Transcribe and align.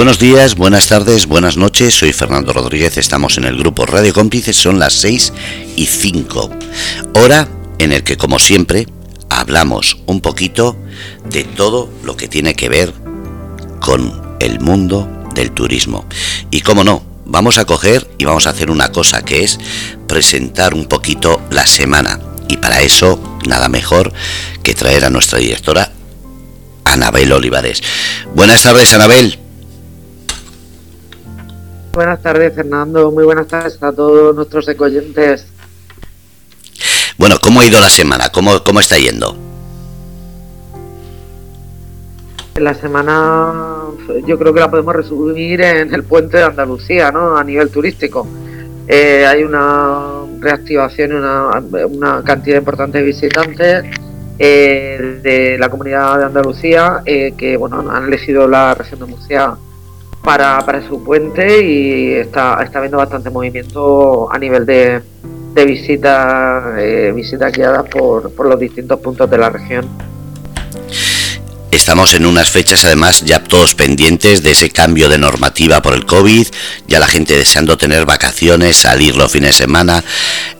Buenos 0.00 0.18
días, 0.18 0.54
buenas 0.54 0.88
tardes, 0.88 1.26
buenas 1.26 1.58
noches. 1.58 1.92
Soy 1.92 2.14
Fernando 2.14 2.54
Rodríguez. 2.54 2.96
Estamos 2.96 3.36
en 3.36 3.44
el 3.44 3.58
grupo 3.58 3.84
Radio 3.84 4.14
Cómplices. 4.14 4.56
Son 4.56 4.78
las 4.78 4.94
6 4.94 5.30
y 5.76 5.84
5. 5.84 6.50
Hora 7.16 7.46
en 7.76 7.92
el 7.92 8.02
que, 8.02 8.16
como 8.16 8.38
siempre, 8.38 8.86
hablamos 9.28 9.98
un 10.06 10.22
poquito 10.22 10.74
de 11.28 11.44
todo 11.44 11.90
lo 12.02 12.16
que 12.16 12.28
tiene 12.28 12.54
que 12.54 12.70
ver 12.70 12.94
con 13.80 14.38
el 14.40 14.58
mundo 14.58 15.06
del 15.34 15.50
turismo. 15.50 16.06
Y 16.50 16.62
cómo 16.62 16.82
no, 16.82 17.04
vamos 17.26 17.58
a 17.58 17.66
coger 17.66 18.10
y 18.16 18.24
vamos 18.24 18.46
a 18.46 18.50
hacer 18.50 18.70
una 18.70 18.92
cosa 18.92 19.22
que 19.22 19.44
es 19.44 19.58
presentar 20.08 20.72
un 20.72 20.86
poquito 20.86 21.42
la 21.50 21.66
semana. 21.66 22.18
Y 22.48 22.56
para 22.56 22.80
eso, 22.80 23.38
nada 23.46 23.68
mejor 23.68 24.14
que 24.62 24.72
traer 24.72 25.04
a 25.04 25.10
nuestra 25.10 25.40
directora, 25.40 25.92
Anabel 26.86 27.30
Olivares. 27.32 27.82
Buenas 28.34 28.62
tardes, 28.62 28.94
Anabel. 28.94 29.39
Buenas 31.92 32.22
tardes, 32.22 32.54
Fernando. 32.54 33.10
Muy 33.10 33.24
buenas 33.24 33.48
tardes 33.48 33.82
a 33.82 33.92
todos 33.92 34.34
nuestros 34.34 34.68
ecoyentes. 34.68 35.46
Bueno, 37.18 37.36
¿cómo 37.42 37.60
ha 37.60 37.66
ido 37.66 37.80
la 37.80 37.90
semana? 37.90 38.28
¿Cómo, 38.30 38.62
cómo 38.62 38.78
está 38.78 38.96
yendo? 38.96 39.36
La 42.54 42.74
semana 42.74 43.52
yo 44.26 44.38
creo 44.38 44.54
que 44.54 44.60
la 44.60 44.70
podemos 44.70 44.94
resumir 44.94 45.60
en 45.62 45.92
el 45.92 46.04
puente 46.04 46.36
de 46.38 46.44
Andalucía, 46.44 47.10
¿no? 47.10 47.36
A 47.36 47.42
nivel 47.42 47.70
turístico. 47.70 48.26
Eh, 48.86 49.26
hay 49.26 49.42
una 49.42 50.22
reactivación 50.38 51.12
y 51.12 51.14
una, 51.14 51.50
una, 51.86 52.22
cantidad 52.24 52.58
importante 52.58 52.98
de 52.98 53.04
visitantes 53.04 53.84
eh, 54.38 55.20
de 55.22 55.58
la 55.58 55.68
comunidad 55.68 56.18
de 56.18 56.24
Andalucía 56.24 57.02
eh, 57.04 57.34
que 57.36 57.56
bueno 57.56 57.88
han 57.90 58.06
elegido 58.06 58.48
la 58.48 58.74
región 58.74 59.00
de 59.00 59.06
Murcia 59.06 59.54
para, 60.22 60.58
para 60.64 60.86
su 60.86 61.02
puente 61.02 61.64
y 61.64 62.12
está, 62.14 62.62
está 62.62 62.78
habiendo 62.78 62.98
bastante 62.98 63.30
movimiento 63.30 64.30
a 64.32 64.38
nivel 64.38 64.66
de, 64.66 65.00
de 65.54 65.64
visitas 65.64 66.78
eh, 66.78 67.12
visitas 67.14 67.52
guiadas 67.52 67.88
por, 67.88 68.30
por 68.32 68.46
los 68.46 68.58
distintos 68.58 69.00
puntos 69.00 69.30
de 69.30 69.38
la 69.38 69.50
región. 69.50 69.88
Estamos 71.70 72.14
en 72.14 72.26
unas 72.26 72.50
fechas 72.50 72.84
además 72.84 73.24
ya 73.24 73.44
todos 73.44 73.76
pendientes 73.76 74.42
de 74.42 74.50
ese 74.50 74.70
cambio 74.70 75.08
de 75.08 75.18
normativa 75.18 75.80
por 75.80 75.94
el 75.94 76.04
COVID, 76.04 76.46
ya 76.88 76.98
la 76.98 77.06
gente 77.06 77.36
deseando 77.36 77.78
tener 77.78 78.04
vacaciones, 78.06 78.76
salir 78.76 79.16
los 79.16 79.30
fines 79.30 79.50
de 79.56 79.64
semana, 79.64 80.04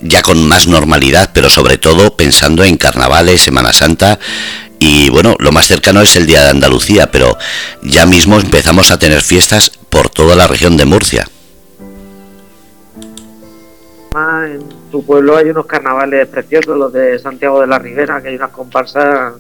ya 0.01 0.23
con 0.23 0.47
más 0.49 0.69
normalidad, 0.69 1.31
pero 1.35 1.51
sobre 1.51 1.79
todo 1.79 2.17
pensando 2.17 2.63
en 2.63 2.77
carnavales, 2.77 3.43
Semana 3.43 3.73
Santa 3.73 4.21
y 4.81 5.11
bueno, 5.11 5.37
lo 5.39 5.53
más 5.53 5.67
cercano 5.67 6.01
es 6.01 6.17
el 6.17 6.27
Día 6.27 6.43
de 6.43 6.51
Andalucía, 6.51 7.11
pero 7.13 7.37
ya 7.83 8.07
mismo 8.07 8.41
empezamos 8.41 8.91
a 8.91 8.99
tener 8.99 9.21
fiestas 9.21 9.71
por 9.71 10.09
toda 10.09 10.35
la 10.35 10.47
región 10.47 10.79
de 10.79 10.87
Murcia. 10.87 11.27
En 14.17 14.91
tu 14.91 15.05
pueblo 15.05 15.37
hay 15.37 15.51
unos 15.51 15.67
carnavales 15.67 16.27
preciosos, 16.29 16.77
los 16.77 16.93
de 16.93 17.19
Santiago 17.19 17.61
de 17.61 17.67
la 17.67 17.79
Ribera, 17.79 18.21
que 18.23 18.29
hay 18.29 18.37
unas 18.37 18.51
comparsas 18.51 19.35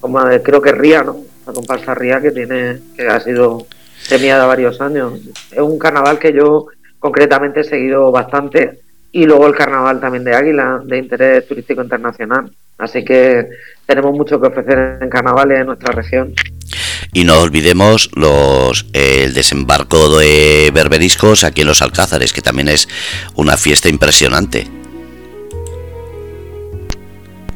como 0.00 0.20
creo 0.42 0.60
que 0.60 0.72
Ría, 0.72 1.02
¿no? 1.02 1.16
La 1.46 1.52
comparsa 1.54 1.94
Ría 1.94 2.20
que 2.20 2.30
tiene, 2.30 2.78
que 2.94 3.08
ha 3.08 3.18
sido 3.20 3.66
premiada 4.06 4.44
varios 4.44 4.82
años. 4.82 5.14
Es 5.50 5.60
un 5.60 5.78
carnaval 5.78 6.18
que 6.18 6.34
yo 6.34 6.66
concretamente 6.98 7.60
he 7.60 7.64
seguido 7.64 8.12
bastante 8.12 8.83
y 9.14 9.26
luego 9.26 9.46
el 9.46 9.54
carnaval 9.54 10.00
también 10.00 10.24
de 10.24 10.34
Águila, 10.34 10.82
de 10.84 10.98
interés 10.98 11.46
turístico 11.46 11.80
internacional. 11.80 12.50
Así 12.78 13.04
que 13.04 13.48
tenemos 13.86 14.12
mucho 14.12 14.40
que 14.40 14.48
ofrecer 14.48 14.98
en 15.00 15.08
carnavales 15.08 15.60
en 15.60 15.66
nuestra 15.66 15.92
región. 15.92 16.34
Y 17.12 17.22
no 17.22 17.40
olvidemos 17.40 18.10
los 18.16 18.86
el 18.92 19.32
desembarco 19.32 20.18
de 20.18 20.72
berberiscos 20.74 21.44
aquí 21.44 21.60
en 21.60 21.68
los 21.68 21.80
Alcázares, 21.80 22.32
que 22.32 22.42
también 22.42 22.66
es 22.66 22.88
una 23.36 23.56
fiesta 23.56 23.88
impresionante 23.88 24.66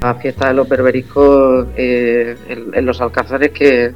la 0.01 0.15
fiesta 0.15 0.47
de 0.47 0.55
los 0.55 0.69
berberiscos 0.69 1.67
eh, 1.77 2.37
en, 2.49 2.87
los 2.87 3.01
alcázares 3.01 3.51
que, 3.51 3.93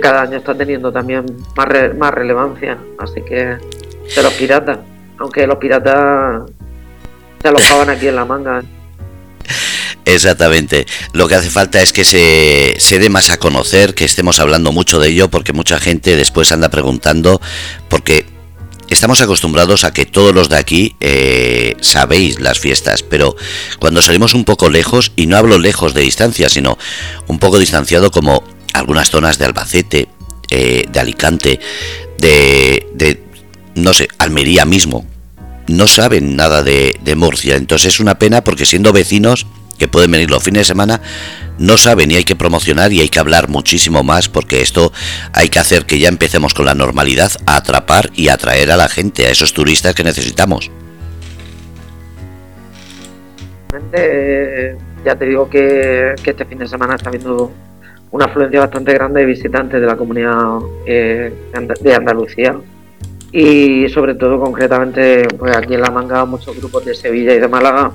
cada 0.00 0.22
año 0.22 0.38
está 0.38 0.54
teniendo 0.54 0.92
también 0.92 1.26
más, 1.56 1.66
más 1.98 2.14
relevancia. 2.14 2.78
Así 2.96 3.22
que 3.22 3.34
de 3.34 4.22
los 4.22 4.32
piratas, 4.34 4.78
aunque 5.18 5.48
los 5.48 5.56
piratas 5.56 6.44
se 7.42 7.48
alojaban 7.48 7.90
aquí 7.90 8.08
en 8.08 8.16
la 8.16 8.24
manga. 8.24 8.62
Exactamente. 10.04 10.86
Lo 11.12 11.28
que 11.28 11.34
hace 11.34 11.50
falta 11.50 11.80
es 11.82 11.92
que 11.92 12.04
se, 12.04 12.74
se 12.78 12.98
dé 12.98 13.08
más 13.08 13.30
a 13.30 13.38
conocer, 13.38 13.94
que 13.94 14.04
estemos 14.04 14.40
hablando 14.40 14.72
mucho 14.72 14.98
de 14.98 15.08
ello, 15.08 15.28
porque 15.28 15.52
mucha 15.52 15.78
gente 15.78 16.16
después 16.16 16.50
anda 16.52 16.70
preguntando, 16.70 17.40
porque 17.88 18.26
estamos 18.88 19.20
acostumbrados 19.20 19.84
a 19.84 19.92
que 19.92 20.06
todos 20.06 20.34
los 20.34 20.48
de 20.48 20.56
aquí 20.56 20.96
eh, 21.00 21.76
sabéis 21.80 22.40
las 22.40 22.58
fiestas, 22.58 23.02
pero 23.02 23.36
cuando 23.78 24.02
salimos 24.02 24.34
un 24.34 24.44
poco 24.44 24.68
lejos, 24.70 25.12
y 25.16 25.26
no 25.26 25.36
hablo 25.36 25.58
lejos 25.58 25.94
de 25.94 26.02
distancia, 26.02 26.48
sino 26.48 26.78
un 27.28 27.38
poco 27.38 27.58
distanciado 27.58 28.10
como 28.10 28.44
algunas 28.74 29.10
zonas 29.10 29.38
de 29.38 29.44
Albacete, 29.44 30.08
eh, 30.50 30.84
de 30.90 31.00
Alicante, 31.00 31.60
de, 32.18 32.86
de, 32.94 33.22
no 33.74 33.94
sé, 33.94 34.08
Almería 34.18 34.64
mismo, 34.64 35.06
no 35.76 35.86
saben 35.86 36.36
nada 36.36 36.62
de, 36.62 37.14
Murcia. 37.16 37.56
Entonces 37.56 37.94
es 37.94 38.00
una 38.00 38.18
pena 38.18 38.44
porque 38.44 38.64
siendo 38.64 38.92
vecinos 38.92 39.46
que 39.78 39.88
pueden 39.88 40.10
venir 40.10 40.30
los 40.30 40.42
fines 40.42 40.60
de 40.60 40.64
semana, 40.64 41.00
no 41.58 41.76
saben 41.76 42.10
y 42.10 42.16
hay 42.16 42.24
que 42.24 42.36
promocionar 42.36 42.92
y 42.92 43.00
hay 43.00 43.08
que 43.08 43.18
hablar 43.18 43.48
muchísimo 43.48 44.02
más 44.02 44.28
porque 44.28 44.60
esto 44.60 44.92
hay 45.32 45.48
que 45.48 45.58
hacer 45.58 45.86
que 45.86 45.98
ya 45.98 46.08
empecemos 46.08 46.54
con 46.54 46.66
la 46.66 46.74
normalidad 46.74 47.32
a 47.46 47.56
atrapar 47.56 48.10
y 48.14 48.28
atraer 48.28 48.70
a 48.70 48.76
la 48.76 48.88
gente, 48.88 49.26
a 49.26 49.30
esos 49.30 49.52
turistas 49.52 49.94
que 49.94 50.04
necesitamos. 50.04 50.70
Eh, 53.92 54.76
ya 55.04 55.16
te 55.16 55.24
digo 55.26 55.48
que, 55.48 56.14
este 56.24 56.44
fin 56.44 56.58
de 56.58 56.68
semana 56.68 56.94
está 56.94 57.08
habiendo 57.08 57.50
una 58.10 58.26
afluencia 58.26 58.60
bastante 58.60 58.92
grande 58.92 59.20
de 59.20 59.26
visitantes 59.26 59.80
de 59.80 59.86
la 59.86 59.96
comunidad 59.96 60.58
eh, 60.86 61.32
de 61.80 61.94
Andalucía 61.94 62.60
y 63.32 63.88
sobre 63.88 64.14
todo 64.14 64.38
concretamente 64.38 65.26
pues 65.38 65.56
aquí 65.56 65.74
en 65.74 65.80
La 65.80 65.90
Manga 65.90 66.24
muchos 66.26 66.56
grupos 66.56 66.84
de 66.84 66.94
Sevilla 66.94 67.34
y 67.34 67.38
de 67.38 67.48
Málaga 67.48 67.92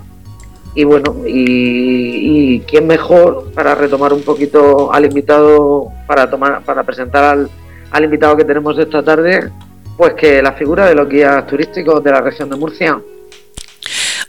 y 0.78 0.84
bueno, 0.84 1.24
y, 1.26 2.60
quién 2.62 2.86
mejor 2.86 3.52
para 3.56 3.74
retomar 3.74 4.14
un 4.14 4.22
poquito 4.22 4.94
al 4.94 5.06
invitado, 5.06 5.88
para 6.06 6.30
tomar, 6.30 6.64
para 6.64 6.84
presentar 6.84 7.24
al, 7.24 7.50
al 7.90 8.04
invitado 8.04 8.38
que 8.38 8.46
tenemos 8.46 8.78
esta 8.78 9.02
tarde, 9.02 9.50
pues 9.98 10.14
que 10.14 10.40
la 10.40 10.54
figura 10.54 10.86
de 10.86 10.94
los 10.94 11.10
guías 11.10 11.48
turísticos 11.48 12.04
de 12.04 12.12
la 12.12 12.22
región 12.22 12.52
de 12.52 12.58
Murcia. 12.58 13.02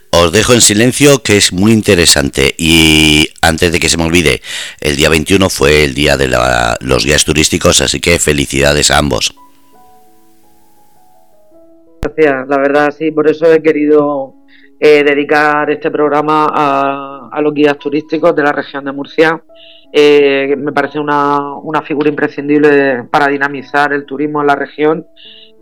Os 0.09 0.31
dejo 0.31 0.53
en 0.53 0.61
silencio 0.61 1.21
que 1.21 1.37
es 1.37 1.53
muy 1.53 1.71
interesante 1.71 2.55
y 2.57 3.29
antes 3.43 3.71
de 3.71 3.79
que 3.79 3.87
se 3.87 3.97
me 3.97 4.05
olvide, 4.05 4.41
el 4.81 4.95
día 4.95 5.09
21 5.09 5.51
fue 5.51 5.83
el 5.83 5.93
día 5.93 6.17
de 6.17 6.35
los 6.81 7.05
guías 7.05 7.25
turísticos, 7.25 7.79
así 7.81 7.99
que 7.99 8.17
felicidades 8.17 8.89
a 8.89 8.97
ambos. 8.97 9.35
Gracias, 12.15 12.47
la 12.47 12.57
verdad 12.57 12.91
sí, 12.91 13.11
por 13.11 13.29
eso 13.29 13.51
he 13.51 13.61
querido 13.61 14.33
eh, 14.79 15.03
dedicar 15.03 15.69
este 15.69 15.91
programa 15.91 16.47
a, 16.51 17.41
los 17.41 17.53
guías 17.53 17.77
turísticos 17.77 18.35
de 18.35 18.43
la 18.43 18.51
región 18.51 18.83
de 18.85 18.91
Murcia. 18.91 19.43
Eh, 19.93 20.55
me 20.57 20.71
parece 20.71 20.99
una, 20.99 21.55
una, 21.57 21.81
figura 21.81 22.09
imprescindible 22.09 23.03
para 23.11 23.27
dinamizar 23.27 23.93
el 23.93 24.05
turismo 24.05 24.41
en 24.41 24.47
la 24.47 24.55
región 24.55 25.05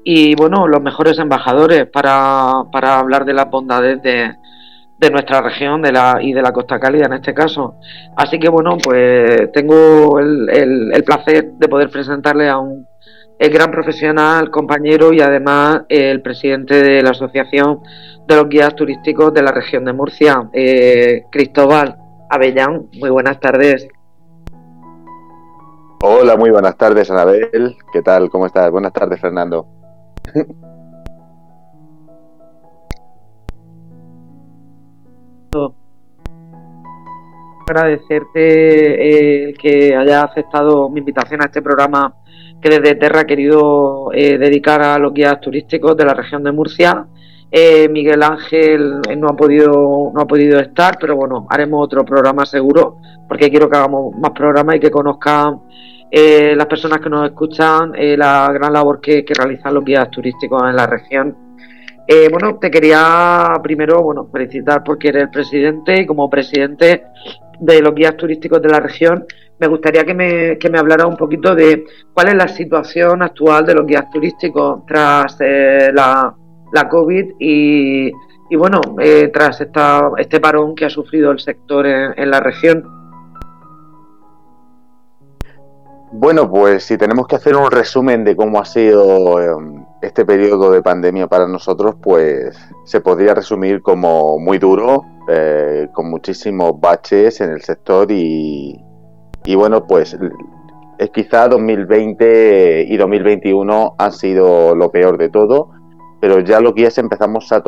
y 0.03 0.35
bueno, 0.35 0.67
los 0.67 0.81
mejores 0.81 1.19
embajadores 1.19 1.87
para, 1.87 2.51
para 2.71 2.99
hablar 2.99 3.25
de 3.25 3.33
las 3.33 3.49
bondades 3.49 4.01
de, 4.01 4.33
de 4.99 5.09
nuestra 5.11 5.41
región 5.41 5.81
de 5.81 5.91
la, 5.91 6.19
y 6.21 6.33
de 6.33 6.41
la 6.41 6.53
Costa 6.53 6.79
Cálida 6.79 7.07
en 7.07 7.13
este 7.13 7.33
caso. 7.33 7.75
Así 8.15 8.39
que 8.39 8.47
bueno, 8.47 8.77
pues 8.81 9.51
tengo 9.51 10.19
el, 10.19 10.49
el, 10.49 10.93
el 10.93 11.03
placer 11.03 11.51
de 11.53 11.67
poder 11.67 11.89
presentarle 11.89 12.47
a 12.47 12.57
un 12.57 12.87
el 13.39 13.49
gran 13.51 13.71
profesional, 13.71 14.49
compañero 14.49 15.13
y 15.13 15.21
además 15.21 15.81
el 15.89 16.21
presidente 16.21 16.81
de 16.81 17.01
la 17.01 17.11
Asociación 17.11 17.81
de 18.27 18.35
los 18.35 18.49
Guías 18.49 18.75
Turísticos 18.75 19.33
de 19.33 19.43
la 19.43 19.51
región 19.51 19.85
de 19.85 19.93
Murcia, 19.93 20.49
eh, 20.53 21.23
Cristóbal 21.31 21.97
Avellán. 22.29 22.89
Muy 22.99 23.09
buenas 23.09 23.39
tardes. 23.39 23.87
Hola, 26.01 26.35
muy 26.35 26.51
buenas 26.51 26.77
tardes, 26.77 27.09
Anabel. 27.09 27.75
¿Qué 27.91 28.01
tal? 28.01 28.29
¿Cómo 28.29 28.45
estás? 28.45 28.69
Buenas 28.71 28.93
tardes, 28.93 29.19
Fernando. 29.19 29.67
Agradecerte 37.69 39.49
el 39.49 39.57
que 39.57 39.93
haya 39.93 40.21
aceptado 40.21 40.87
mi 40.89 40.99
invitación 40.99 41.41
a 41.41 41.45
este 41.45 41.61
programa 41.61 42.15
que 42.61 42.69
desde 42.69 42.95
Terra 42.95 43.21
ha 43.21 43.25
querido 43.25 44.11
eh, 44.13 44.37
dedicar 44.37 44.81
a 44.81 44.97
los 44.97 45.13
guías 45.13 45.39
turísticos 45.39 45.95
de 45.95 46.05
la 46.05 46.13
región 46.13 46.43
de 46.43 46.51
Murcia. 46.51 47.05
Eh, 47.49 47.87
Miguel 47.89 48.23
Ángel 48.23 49.01
eh, 49.09 49.15
no 49.15 49.29
ha 49.29 49.35
podido 49.35 50.11
no 50.13 50.21
ha 50.21 50.25
podido 50.25 50.59
estar, 50.59 50.97
pero 50.99 51.15
bueno, 51.15 51.47
haremos 51.49 51.83
otro 51.83 52.03
programa 52.03 52.45
seguro, 52.45 52.97
porque 53.27 53.49
quiero 53.49 53.69
que 53.69 53.77
hagamos 53.77 54.15
más 54.17 54.31
programas 54.31 54.75
y 54.75 54.79
que 54.79 54.91
conozcan 54.91 55.61
las 56.09 56.65
personas 56.67 56.99
que 57.01 57.09
nos 57.09 57.27
escuchan 57.27 57.91
la 58.17 58.49
gran 58.53 58.71
labor 58.71 59.01
que, 59.01 59.25
realizan 59.27 59.73
los 59.73 59.83
guías 59.83 60.09
turísticos 60.09 60.63
en 60.63 60.75
la 60.77 60.87
región. 60.87 61.35
bueno, 62.31 62.57
te 62.59 62.71
quería 62.71 63.51
primero 63.61 64.01
bueno, 64.01 64.29
felicitar 64.31 64.85
porque 64.85 65.09
eres 65.09 65.23
el 65.23 65.29
presidente 65.29 65.99
y 65.99 66.05
como 66.05 66.29
presidente 66.29 67.03
de 67.59 67.81
los 67.81 67.93
guías 67.95 68.17
turísticos 68.17 68.61
de 68.61 68.69
la 68.69 68.79
región, 68.79 69.25
me 69.59 69.67
gustaría 69.67 70.03
que 70.03 70.13
me, 70.13 70.57
que 70.57 70.69
me 70.69 70.77
hablara 70.77 71.07
un 71.07 71.17
poquito 71.17 71.55
de 71.55 71.85
cuál 72.13 72.29
es 72.29 72.35
la 72.35 72.47
situación 72.47 73.23
actual 73.23 73.65
de 73.65 73.73
los 73.73 73.87
guías 73.87 74.09
turísticos 74.11 74.85
tras 74.85 75.37
la, 75.39 76.35
la 76.71 76.89
COVID 76.89 77.33
y, 77.39 78.11
y 78.49 78.55
bueno, 78.55 78.79
eh, 78.99 79.29
tras 79.33 79.59
esta, 79.61 80.11
este 80.17 80.39
parón 80.39 80.75
que 80.75 80.85
ha 80.85 80.89
sufrido 80.89 81.31
el 81.31 81.39
sector 81.39 81.85
en, 81.85 82.31
la 82.31 82.39
región. 82.39 82.83
Bueno, 86.11 86.49
pues 86.49 86.83
si 86.83 86.97
tenemos 86.97 87.27
que 87.27 87.35
hacer 87.35 87.55
un 87.55 87.69
resumen 87.69 88.23
de 88.23 88.35
cómo 88.35 88.61
ha 88.61 88.65
sido 88.65 89.41
em, 89.41 89.85
este 90.01 90.25
periodo 90.25 90.71
de 90.71 90.81
pandemia 90.81 91.27
para 91.27 91.47
nosotros, 91.47 91.95
pues 92.01 92.57
se 92.85 93.01
podría 93.01 93.33
resumir 93.33 93.81
como 93.81 94.39
muy 94.39 94.57
duro, 94.57 95.05
eh, 95.27 95.87
con 95.93 96.09
muchísimos 96.09 96.79
baches 96.79 97.41
en 97.41 97.51
el 97.51 97.61
sector 97.61 98.11
y, 98.11 98.79
y 99.45 99.55
bueno, 99.55 99.85
pues 99.85 100.17
es 100.97 101.09
quizá 101.11 101.47
2020 101.47 102.85
y 102.87 102.97
2021 102.97 103.95
han 103.97 104.11
sido 104.11 104.75
lo 104.75 104.91
peor 104.91 105.17
de 105.17 105.29
todo 105.29 105.77
pero 106.19 106.39
ya 106.39 106.59
los 106.59 106.73
guías 106.73 106.97
empezamos 106.97 107.51
a, 107.51 107.61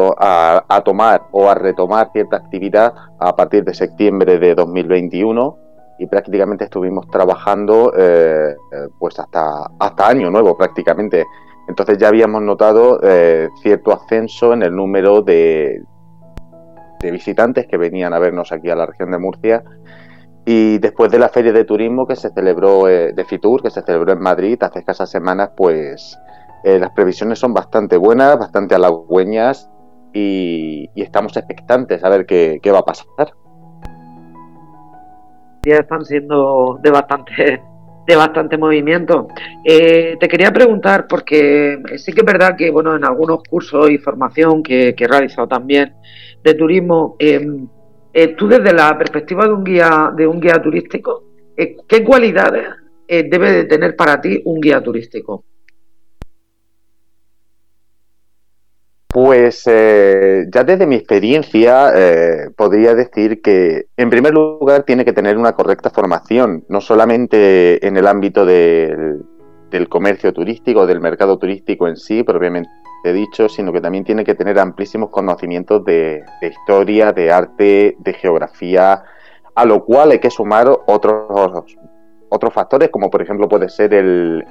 a, 0.68 0.82
tomar 0.82 1.24
o 1.32 1.50
a 1.50 1.56
retomar 1.56 2.10
cierta 2.12 2.38
actividad 2.38 2.94
a 3.20 3.36
partir 3.36 3.64
de 3.64 3.74
septiembre 3.74 4.40
de 4.40 4.56
2021 4.56 5.58
y 6.00 6.08
prácticamente 6.08 6.64
estuvimos 6.64 7.08
trabajando 7.08 7.94
eh, 7.96 8.56
eh, 8.72 8.88
pues 8.98 9.20
hasta, 9.20 9.70
hasta 9.78 10.08
año 10.08 10.32
nuevo 10.32 10.58
prácticamente. 10.58 11.25
Entonces 11.69 11.98
ya 11.98 12.10
habíamos 12.10 12.42
notado 12.42 13.00
eh, 13.04 13.48
cierto 13.62 13.94
ascenso 13.94 14.51
en 14.54 14.63
el 14.63 14.75
número 14.75 15.21
de, 15.21 15.81
de 17.00 17.12
visitantes 17.12 17.68
que 17.68 17.77
venían 17.77 18.13
a 18.13 18.19
vernos 18.19 18.51
aquí 18.51 18.69
a 18.69 18.75
la 18.75 18.86
región 18.86 19.12
de 19.12 19.19
Murcia 19.19 19.63
y 20.45 20.80
después 20.80 21.12
de 21.12 21.19
la 21.19 21.30
feria 21.30 21.54
de 21.54 21.63
turismo 21.63 22.07
que 22.07 22.16
se 22.16 22.31
celebró 22.31 22.86
de 22.86 23.25
Fitur, 23.27 23.62
que 23.62 23.69
se 23.69 23.83
celebró 23.83 24.13
en 24.13 24.19
Madrid 24.19 24.57
hace 24.62 24.80
escasas 24.80 25.10
semanas, 25.12 25.51
pues 25.56 26.18
eh, 26.63 26.77
las 26.80 26.92
previsiones 26.92 27.39
son 27.39 27.54
bastante 27.54 27.98
buenas, 27.98 28.38
bastante 28.38 28.75
halagüeñas 28.75 29.69
y, 30.13 30.89
estamos 30.95 31.38
expectantes 31.38 32.04
a 32.04 32.10
ver 32.10 32.25
qué, 32.25 32.60
va 32.72 32.80
a 32.80 32.83
pasar. 32.83 33.31
Ya 35.65 35.75
están 35.75 36.04
siendo 36.04 36.80
de 36.81 36.92
bastante 36.92 37.63
de 38.10 38.16
bastante 38.16 38.58
movimiento. 38.58 39.28
Eh, 39.64 40.18
te 40.20 40.28
quería 40.28 40.52
preguntar, 40.52 41.06
porque 41.08 41.78
sí 41.98 42.12
que 42.12 42.22
es 42.22 42.26
verdad 42.26 42.56
que 42.58 42.72
bueno, 42.72 42.96
en 42.96 43.06
algunos 43.06 43.44
cursos 43.44 43.92
y 43.92 44.00
formación 44.00 44.64
que, 44.64 44.96
he 44.98 45.08
realizado 45.08 45.48
también 45.48 45.94
de 46.44 46.56
turismo, 46.56 47.16
em, 47.20 47.68
eh, 48.12 48.30
tú 48.30 48.48
desde 48.48 48.74
la 48.74 48.98
perspectiva 48.98 49.46
de 49.46 49.54
un 49.54 49.64
guía, 49.64 50.12
de 50.16 50.26
un 50.26 50.40
guía 50.40 50.60
turístico, 50.60 51.24
¿qué 51.56 52.04
cualidades 52.04 52.68
debe 53.08 53.52
de 53.52 53.66
tener 53.66 53.96
para 53.96 54.20
ti 54.20 54.42
un 54.46 54.60
guía 54.60 54.82
turístico? 54.82 55.44
Pues 59.30 59.62
eh, 59.68 60.48
ya 60.52 60.64
desde 60.64 60.88
mi 60.88 60.96
experiencia 60.96 61.92
eh, 61.94 62.50
podría 62.58 62.96
decir 62.96 63.44
que 63.44 63.86
en 63.96 64.10
primer 64.10 64.34
lugar 64.34 64.86
tiene 64.86 65.06
que 65.06 65.14
tener 65.14 65.38
una 65.38 65.52
correcta 65.52 65.92
formación, 65.92 66.66
no 66.68 66.81
solamente 66.81 67.86
en 67.86 67.96
el 67.96 68.08
ámbito 68.08 68.44
del, 68.44 69.20
comercio 69.88 70.34
turístico, 70.34 70.88
del 70.88 71.00
mercado 71.00 71.38
turístico 71.38 71.88
en 71.88 71.96
sí, 71.98 72.24
propiamente 72.24 72.72
dicho, 73.14 73.48
sino 73.50 73.72
que 73.72 73.81
también 73.81 74.04
tiene 74.04 74.24
que 74.24 74.34
tener 74.34 74.58
amplísimos 74.58 75.12
conocimientos 75.12 75.86
de, 75.86 76.24
historia, 76.42 77.14
de 77.14 77.32
arte, 77.32 77.98
de 78.00 78.14
geografía, 78.14 79.04
a 79.54 79.64
lo 79.64 79.86
cual 79.86 80.10
hay 80.10 80.20
que 80.20 80.32
sumar 80.32 80.68
otros, 80.88 81.78
otros 82.30 82.52
factores, 82.52 82.90
como 82.90 83.12
por 83.12 83.22
ejemplo 83.22 83.48
puede 83.48 83.70
ser 83.70 83.94
el, 83.94 84.44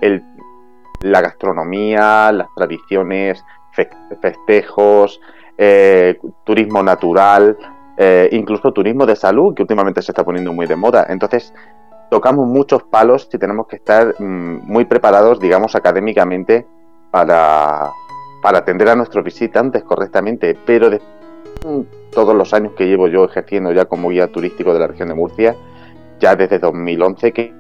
la 1.00 1.20
gastronomía, 1.20 2.30
las 2.30 2.46
tradiciones 2.54 3.42
festejos, 4.20 5.20
eh, 5.60 6.18
turismo 6.44 6.84
natural, 6.84 7.56
eh, 7.96 8.28
incluso 8.30 8.72
turismo 8.72 9.06
de 9.06 9.16
salud, 9.16 9.54
que 9.54 9.62
últimamente 9.62 10.02
se 10.02 10.12
está 10.12 10.24
poniendo 10.24 10.52
muy 10.52 10.66
de 10.66 10.76
moda. 10.76 11.06
Entonces, 11.08 11.52
tocamos 12.10 12.46
muchos 12.46 12.84
palos 12.84 13.28
y 13.32 13.38
tenemos 13.38 13.66
que 13.66 13.74
estar 13.76 14.14
mm, 14.20 14.60
muy 14.62 14.84
preparados, 14.84 15.40
digamos, 15.40 15.74
académicamente 15.74 16.64
para, 17.10 17.90
atender 18.42 18.88
a 18.88 18.94
nuestros 18.94 19.24
visitantes 19.24 19.82
correctamente. 19.82 20.56
Pero 20.64 20.90
de 20.90 21.00
mm, 21.66 21.80
todos 22.12 22.36
los 22.36 22.54
años 22.54 22.74
que 22.74 22.86
llevo 22.86 23.08
yo 23.08 23.24
ejerciendo 23.24 23.72
ya 23.72 23.86
como 23.86 24.10
guía 24.10 24.28
turístico 24.28 24.72
de 24.72 24.78
la 24.78 24.86
región 24.86 25.08
de 25.08 25.14
Murcia, 25.14 25.56
ya 26.20 26.36
desde 26.36 26.60
2011 26.60 27.32
que, 27.32 27.52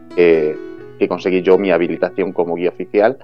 que 0.98 1.08
conseguí 1.08 1.42
yo 1.42 1.58
mi 1.58 1.72
habilitación 1.72 2.32
como 2.32 2.54
guía 2.54 2.70
oficial, 2.70 3.18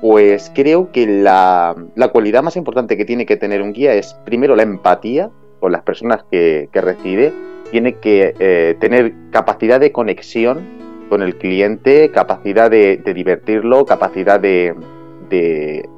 pues 0.00 0.52
creo 0.54 0.92
que 0.92 1.06
la, 1.06 1.74
cualidad 2.12 2.42
más 2.42 2.56
importante 2.56 2.96
que 2.96 3.04
tiene 3.04 3.26
que 3.26 3.36
tener 3.36 3.62
un 3.62 3.72
guía 3.72 3.94
es 3.94 4.14
primero 4.24 4.54
la 4.54 4.62
empatía 4.62 5.30
con 5.60 5.72
las 5.72 5.82
personas 5.82 6.24
que, 6.30 6.68
recibe, 6.72 7.32
tiene 7.70 7.94
que 7.94 8.34
eh, 8.38 8.76
tener 8.78 9.12
capacidad 9.30 9.80
de 9.80 9.90
conexión 9.90 10.60
con 11.08 11.22
el 11.22 11.36
cliente, 11.36 12.10
capacidad 12.12 12.70
de, 12.70 13.02
divertirlo, 13.14 13.84
capacidad 13.84 14.38
de, 14.38 14.74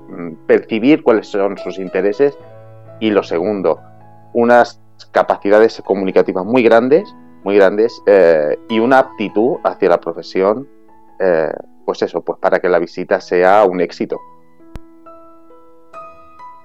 mm, 0.09 0.47
percibir 0.47 1.03
cuáles 1.03 1.27
son 1.27 1.59
sus 1.59 1.79
intereses. 1.79 2.39
Y 3.01 3.11
lo 3.11 3.23
segundo, 3.23 3.81
unas 4.33 4.81
capacidades 5.13 5.83
comunicativas 5.85 6.45
muy 6.45 6.63
grandes, 6.63 7.15
muy 7.45 7.57
grandes 7.57 8.03
eh, 8.07 8.59
y 8.69 8.79
una 8.79 8.99
aptitud 8.99 9.57
hacia 9.65 9.89
la 9.91 10.01
profesión 10.01 10.69
eh, 11.19 11.53
pues 11.91 12.03
eso, 12.03 12.21
pues 12.21 12.39
para 12.39 12.61
que 12.61 12.69
la 12.69 12.79
visita 12.79 13.21
sea 13.21 13.65
un 13.65 13.81
éxito. 13.81 14.21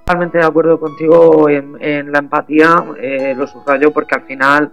Totalmente 0.06 0.38
de 0.38 0.46
acuerdo 0.46 0.80
contigo 0.80 1.50
en, 1.50 2.12
la 2.12 2.20
empatía, 2.20 2.86
eh, 3.02 3.34
lo 3.36 3.48
subrayo 3.48 3.90
porque 3.90 4.14
al 4.14 4.22
final 4.22 4.72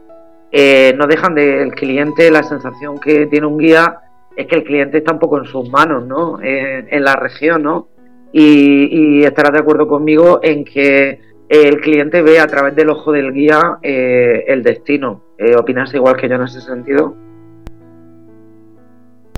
eh, 0.51 0.93
no 0.95 1.07
dejan 1.07 1.35
del 1.35 1.73
cliente 1.73 2.31
la 2.31 2.43
sensación 2.43 2.99
que 2.99 3.25
tiene 3.29 3.47
un 3.47 3.57
guía 3.57 4.01
es 4.37 4.47
que 4.47 4.57
el 4.57 4.65
cliente 4.65 4.99
está 4.99 5.15
un 5.15 5.21
poco 5.21 5.39
en 5.39 5.47
sus 5.47 5.71
manos, 5.71 6.07
¿no? 6.07 6.39
en 6.43 7.03
la 7.03 7.17
región, 7.17 7.63
¿no? 7.63 7.89
Y, 8.31 9.21
y, 9.21 9.25
estarás 9.25 9.53
de 9.53 9.61
acuerdo 9.61 9.89
conmigo 9.89 10.41
en 10.43 10.67
que 10.67 11.19
el 11.49 11.81
cliente 11.81 12.21
ve 12.21 12.41
a 12.41 12.47
través 12.47 12.77
del 12.77 12.91
ojo 12.91 13.11
del 13.11 13.33
guía 13.33 13.79
eh, 13.81 14.45
el 14.49 14.63
destino. 14.63 15.23
¿Opinas 15.57 15.95
igual 15.95 16.17
que 16.17 16.29
yo 16.29 16.35
en 16.35 16.43
ese 16.43 16.61
sentido? 16.61 17.32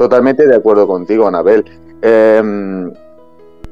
Totalmente 0.04 0.46
de 0.46 0.54
acuerdo 0.54 0.86
contigo, 0.86 1.26
Anabel. 1.26 1.64
Em, 2.02 2.92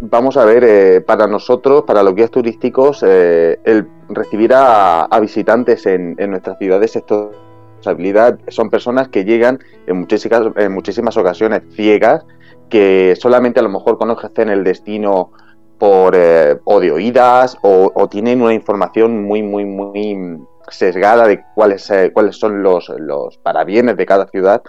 vamos 0.04 0.38
a 0.38 0.46
ver, 0.46 0.64
eh, 0.64 1.02
para 1.02 1.26
nosotros, 1.26 1.84
para 1.86 2.02
los 2.02 2.14
guías 2.14 2.30
turísticos, 2.30 3.04
eh, 3.06 3.60
el 3.64 3.86
recibir 4.08 4.52
a, 4.54 5.06
visitantes 5.20 5.84
en, 5.84 6.16
nuestras 6.30 6.56
ciudades 6.56 6.96
es 6.96 7.04
responsabilidad. 7.06 8.38
Son 8.48 8.70
personas 8.70 9.08
que 9.08 9.26
llegan 9.26 9.58
en 9.86 9.98
muchísimas, 9.98 10.56
en 10.56 10.72
muchísimas 10.72 11.18
ocasiones 11.18 11.64
ciegas, 11.74 12.24
que 12.70 13.14
solamente 13.20 13.60
a 13.60 13.62
lo 13.62 13.68
mejor 13.68 13.98
conocen 13.98 14.48
el 14.48 14.64
destino 14.64 15.32
por 15.76 16.14
eh, 16.16 16.56
o 16.64 16.80
de 16.80 16.92
oídas 16.92 17.58
o, 17.60 18.08
tienen 18.08 18.40
una 18.40 18.54
información 18.54 19.22
muy, 19.22 19.42
muy, 19.42 19.66
muy 19.66 20.38
sesgada 20.70 21.26
de 21.26 21.44
cuáles, 21.54 21.92
cuáles 22.14 22.36
son 22.36 22.62
los, 22.62 22.88
los 22.96 23.36
parabienes 23.36 23.98
de 23.98 24.06
cada 24.06 24.26
ciudad 24.28 24.62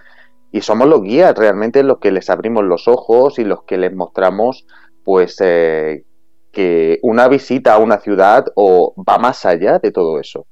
y 0.53 0.61
somos 0.61 0.87
los 0.87 1.01
guías 1.01 1.35
realmente 1.35 1.81
los 1.81 1.97
que 1.97 2.11
les 2.11 2.29
abrimos 2.29 2.63
los 2.63 2.87
ojos 2.87 3.39
y 3.39 3.43
los 3.43 3.63
que 3.63 3.77
les 3.77 3.93
mostramos 3.93 4.65
pues 5.03 5.35
eh, 5.41 6.03
que 6.51 6.99
una 7.01 7.27
visita 7.27 7.73
a 7.73 7.79
una 7.79 7.97
ciudad 7.97 8.45
o 8.55 8.93
va 8.97 9.17
más 9.17 9.45
allá 9.45 9.79
de 9.79 9.91
todo 9.91 10.19
eso. 10.19 10.45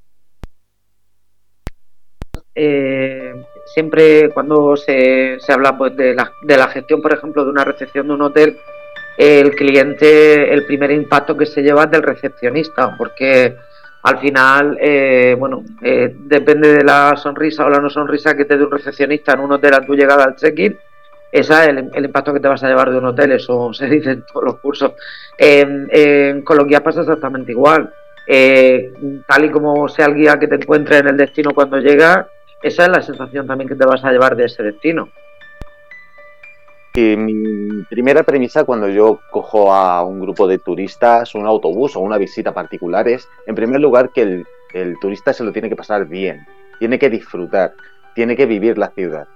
Eh, 2.56 3.32
siempre 3.74 4.32
cuando 4.34 4.76
se, 4.76 5.38
se 5.40 5.54
habla 5.54 5.78
pues, 5.78 5.96
de, 5.96 6.16
la, 6.16 6.32
de 6.42 6.58
la 6.58 6.68
gestión, 6.68 7.02
por 7.02 7.14
ejemplo, 7.14 7.46
de 7.46 7.52
una 7.52 7.64
recepción 7.64 8.08
de 8.08 8.14
un 8.16 8.24
hotel, 8.24 8.58
el 9.18 9.52
cliente, 9.56 10.52
el 10.52 10.66
primer 10.66 10.90
impacto 10.90 11.38
que 11.38 11.46
se 11.46 11.62
lleva 11.62 11.84
es 11.84 11.92
del 11.92 12.02
recepcionista, 12.02 12.98
porque 12.98 13.56
al 14.04 14.20
final, 14.20 14.78
eh, 14.82 15.36
bueno, 15.38 15.64
eh, 15.82 16.16
depende 16.18 16.74
de 16.74 16.84
la 16.84 17.16
sonrisa 17.16 17.66
o 17.66 17.70
la 17.70 17.80
no 17.80 17.90
sonrisa 17.90 18.36
que 18.36 18.46
te 18.46 18.58
dé 18.58 18.64
un 18.64 18.72
recepcionista 18.72 19.34
en 19.34 19.42
un 19.42 19.52
hotel 19.52 19.74
a 19.76 19.86
tu 19.86 19.94
llegada 19.94 20.24
al 20.24 20.36
check-in, 20.36 20.78
ese 21.32 21.54
es 21.54 21.68
el, 21.70 22.06
impacto 22.06 22.34
que 22.34 22.40
te 22.40 22.48
vas 22.48 22.62
a 22.64 22.68
llevar 22.68 22.92
de 22.92 22.98
un 22.98 23.06
hotel, 23.06 23.32
eso 23.32 23.74
se 23.74 23.88
dice 23.88 24.12
en 24.12 24.26
todos 24.26 24.46
los 24.46 24.60
cursos. 24.60 24.94
con 26.44 26.58
los 26.58 26.68
guías 26.68 26.82
pasa 26.82 27.02
exactamente 27.02 27.52
igual. 27.52 27.94
Eh, 28.28 28.94
tal 29.28 29.46
y 29.46 29.50
como 29.50 29.88
sea 29.90 30.06
el 30.06 30.16
guía 30.16 30.40
que 30.40 30.48
te 30.48 30.56
encuentre 30.56 30.98
en 30.98 31.08
el 31.08 31.18
destino 31.18 31.52
cuando 31.54 31.80
llegas, 31.80 32.28
esa 32.62 32.84
es 32.84 32.90
la 32.90 33.02
sensación 33.02 33.48
también 33.48 33.68
que 33.68 33.76
te 33.76 33.86
vas 33.86 34.04
a 34.04 34.12
llevar 34.12 34.36
de 34.36 34.46
ese 34.46 34.64
destino. 34.64 35.10
Que 36.94 37.16
mi 37.16 37.84
primera 37.84 38.24
premisa 38.24 38.64
cuando 38.64 38.90
yo 38.90 39.20
cojo 39.32 39.74
a 39.74 40.04
un 40.04 40.20
grupo 40.20 40.48
de 40.48 40.58
turistas, 40.58 41.36
un 41.36 41.46
autobús 41.46 41.96
o 41.96 42.02
una 42.02 42.18
visita 42.18 42.54
particular 42.54 43.08
es, 43.08 43.28
en 43.46 43.56
primer 43.56 43.80
lugar, 43.80 44.12
que 44.12 44.44
el, 44.74 44.98
turista 45.00 45.34
se 45.34 45.44
lo 45.44 45.52
tiene 45.52 45.70
que 45.70 45.76
pasar 45.76 46.06
bien, 46.06 46.46
tiene 46.80 47.00
que 47.00 47.10
disfrutar, 47.10 47.74
tiene 48.14 48.36
que 48.36 48.46
vivir 48.46 48.78
la 48.78 48.90
ciudad. 48.90 49.28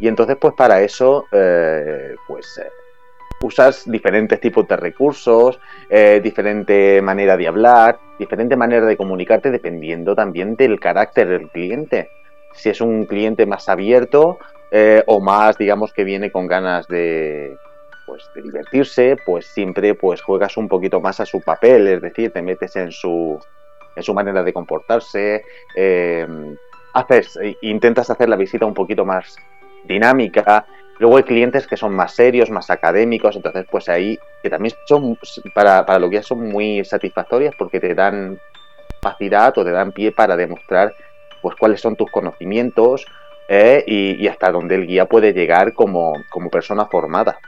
Y 0.00 0.08
entonces, 0.08 0.36
pues 0.40 0.54
para 0.54 0.82
eso, 0.82 1.26
eh, 1.32 2.14
pues 2.26 2.58
eh, 2.58 2.68
usas 3.42 3.84
diferentes 3.90 4.40
tipos 4.40 4.66
de 4.66 4.76
recursos, 4.76 5.58
eh, 5.88 6.20
diferente 6.22 7.00
manera 7.02 7.36
de 7.36 7.48
hablar, 7.48 7.98
diferente 8.18 8.56
manera 8.56 8.86
de 8.86 8.96
comunicarte 8.96 9.50
dependiendo 9.50 10.14
también 10.14 10.56
del 10.56 10.80
carácter 10.80 11.28
del 11.28 11.48
cliente. 11.50 12.08
Si 12.54 12.68
es 12.68 12.80
un 12.80 13.06
cliente 13.06 13.46
más 13.46 13.68
abierto, 13.68 14.38
eh, 14.74 15.02
o 15.06 15.20
más, 15.20 15.58
digamos, 15.58 15.92
que 15.92 16.02
viene 16.02 16.32
con 16.32 16.46
ganas 16.46 16.88
de, 16.88 17.58
pues, 18.06 18.22
de 18.34 18.40
divertirse, 18.40 19.18
pues 19.24 19.44
siempre 19.44 19.94
pues 19.94 20.22
juegas 20.22 20.56
un 20.56 20.66
poquito 20.66 20.98
más 20.98 21.20
a 21.20 21.26
su 21.26 21.42
papel, 21.42 21.86
es 21.88 22.00
decir, 22.00 22.32
te 22.32 22.40
metes 22.40 22.74
en 22.76 22.90
su, 22.90 23.38
en 23.94 24.02
su 24.02 24.14
manera 24.14 24.42
de 24.42 24.52
comportarse, 24.54 25.44
eh, 25.76 26.26
haces, 26.94 27.38
intentas 27.60 28.08
hacer 28.08 28.30
la 28.30 28.36
visita 28.36 28.64
un 28.64 28.72
poquito 28.72 29.04
más 29.04 29.36
dinámica. 29.84 30.64
Luego 30.98 31.18
hay 31.18 31.24
clientes 31.24 31.66
que 31.66 31.76
son 31.76 31.94
más 31.94 32.14
serios, 32.14 32.48
más 32.48 32.70
académicos, 32.70 33.36
entonces 33.36 33.66
pues 33.70 33.90
ahí 33.90 34.18
que 34.42 34.48
también 34.48 34.74
son 34.86 35.18
para, 35.54 35.84
para 35.84 35.98
lo 35.98 36.08
que 36.08 36.22
son 36.22 36.48
muy 36.48 36.82
satisfactorias 36.82 37.54
porque 37.58 37.78
te 37.78 37.94
dan 37.94 38.40
capacidad 39.02 39.56
o 39.58 39.64
te 39.64 39.70
dan 39.70 39.92
pie 39.92 40.12
para 40.12 40.34
demostrar 40.34 40.94
pues 41.42 41.56
cuáles 41.56 41.80
son 41.80 41.96
tus 41.96 42.10
conocimientos, 42.10 43.04
¿eh? 43.48 43.84
y, 43.86 44.26
hasta 44.26 44.50
dónde 44.50 44.74
el 44.74 44.86
guía 44.86 45.06
puede 45.06 45.32
llegar 45.32 45.72
como, 45.74 46.14
persona 46.50 46.86
formada. 46.86 47.38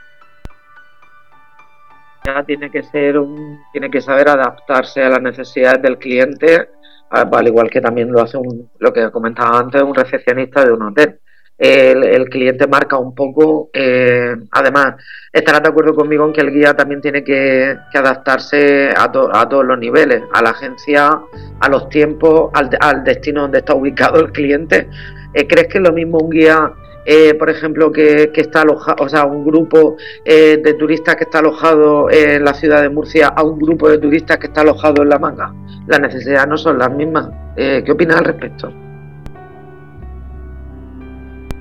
Tiene 2.47 2.71
que 2.71 2.81
ser 2.81 3.19
un, 3.19 3.59
tiene 3.71 3.89
que 3.89 4.01
saber 4.01 4.29
adaptarse 4.29 5.03
a 5.03 5.09
las 5.09 5.21
necesidades 5.21 5.81
del 5.81 5.99
cliente, 5.99 6.69
al 7.09 7.47
igual 7.47 7.69
que 7.69 7.81
también 7.81 8.11
lo 8.11 8.21
hace 8.21 8.37
un, 8.37 8.69
lo 8.79 8.91
que 8.91 9.11
comentaba 9.11 9.59
antes, 9.59 9.81
un 9.81 9.93
recepcionista 9.93 10.65
de 10.65 10.71
un 10.71 10.81
hotel. 10.81 11.19
El, 11.57 12.27
cliente 12.27 12.67
marca 12.67 12.97
un 12.97 13.15
poco, 13.15 13.69
eh, 13.73 14.35
además, 14.51 14.95
estarás 15.31 15.63
de 15.63 15.69
acuerdo 15.69 15.95
conmigo 15.95 16.25
en 16.25 16.33
que 16.33 16.41
el 16.41 16.51
guía 16.51 16.73
también 16.73 16.99
tiene 16.99 17.23
que, 17.23 17.77
adaptarse 17.93 18.89
a, 18.89 19.09
todos 19.09 19.65
los 19.65 19.79
niveles, 19.79 20.23
a 20.33 20.41
la 20.41 20.49
agencia, 20.49 21.21
a 21.61 21.69
los 21.69 21.87
tiempos, 21.87 22.51
al 22.53 23.03
destino 23.05 23.43
donde 23.43 23.59
está 23.59 23.73
ubicado 23.73 24.19
el 24.19 24.33
cliente, 24.33 24.89
eh, 25.35 25.47
¿Crees 25.47 25.67
que 25.67 25.77
es 25.79 25.83
lo 25.83 25.91
mismo 25.91 26.17
un 26.17 26.29
guía, 26.29 26.71
eh, 27.05 27.33
por 27.33 27.49
ejemplo, 27.49 27.91
que, 27.91 28.31
está 28.33 28.61
alojado, 28.61 29.03
o 29.03 29.09
sea, 29.09 29.25
un 29.25 29.45
grupo 29.45 29.97
eh, 30.23 30.59
de 30.63 30.73
turistas 30.75 31.17
que 31.17 31.25
está 31.25 31.39
alojado 31.39 32.09
en 32.09 32.45
la 32.45 32.53
ciudad 32.53 32.81
de 32.81 32.89
Murcia 32.89 33.27
a 33.27 33.43
un 33.43 33.59
grupo 33.59 33.89
de 33.89 33.97
turistas 33.97 34.37
que 34.37 34.47
está 34.47 34.61
alojado 34.61 35.03
en 35.03 35.09
La 35.09 35.19
Manga? 35.19 35.53
Las 35.87 35.99
necesidades 35.99 36.47
no 36.47 36.57
son 36.57 36.79
las 36.79 36.91
mismas. 36.91 37.29
¿Qué 37.55 37.85
opinas 37.89 38.17
al 38.17 38.25
respecto? 38.25 38.73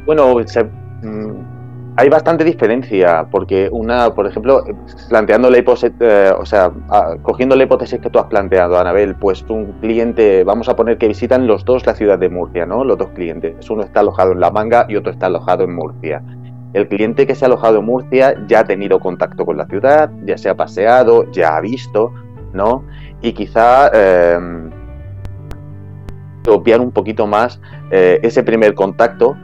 Bueno, 0.06 0.36
se, 0.46 0.64
mm, 0.64 1.43
hay 1.96 2.08
bastante 2.08 2.42
diferencia, 2.42 3.26
porque 3.30 3.68
una, 3.70 4.12
por 4.14 4.26
ejemplo, 4.26 4.64
planteando 5.08 5.48
la 5.48 5.58
hipótesis, 5.58 5.92
eh, 6.00 6.32
o 6.36 6.44
sea, 6.44 6.72
cogiendo 7.22 7.54
la 7.54 7.64
hipótesis 7.64 8.00
que 8.00 8.10
tú 8.10 8.18
has 8.18 8.26
planteado, 8.26 8.78
Anabel, 8.78 9.14
pues 9.14 9.44
un 9.48 9.72
cliente, 9.80 10.42
vamos 10.42 10.68
a 10.68 10.74
poner 10.74 10.98
que 10.98 11.06
visitan 11.06 11.46
los 11.46 11.64
dos 11.64 11.86
la 11.86 11.94
ciudad 11.94 12.18
de 12.18 12.28
Murcia, 12.28 12.66
¿no? 12.66 12.84
Los 12.84 12.98
dos 12.98 13.10
clientes. 13.10 13.70
Uno 13.70 13.84
está 13.84 14.00
alojado 14.00 14.32
en 14.32 14.40
La 14.40 14.50
Manga 14.50 14.86
y 14.88 14.96
otro 14.96 15.12
está 15.12 15.26
alojado 15.26 15.64
en 15.64 15.74
Murcia. 15.74 16.22
El 16.72 16.88
cliente 16.88 17.28
que 17.28 17.36
se 17.36 17.44
ha 17.44 17.46
alojado 17.46 17.78
en 17.78 17.84
Murcia 17.84 18.34
ya 18.48 18.60
ha 18.60 18.64
tenido 18.64 18.98
contacto 18.98 19.46
con 19.46 19.56
la 19.56 19.66
ciudad, 19.66 20.10
ya 20.24 20.36
se 20.36 20.48
ha 20.48 20.56
paseado, 20.56 21.30
ya 21.30 21.56
ha 21.56 21.60
visto, 21.60 22.12
¿no? 22.52 22.82
Y 23.22 23.34
quizá 23.34 23.92
eh, 23.94 24.38
obviar 26.48 26.80
un 26.80 26.90
poquito 26.90 27.28
más 27.28 27.60
eh, 27.92 28.18
ese 28.24 28.42
primer 28.42 28.74
contacto 28.74 29.36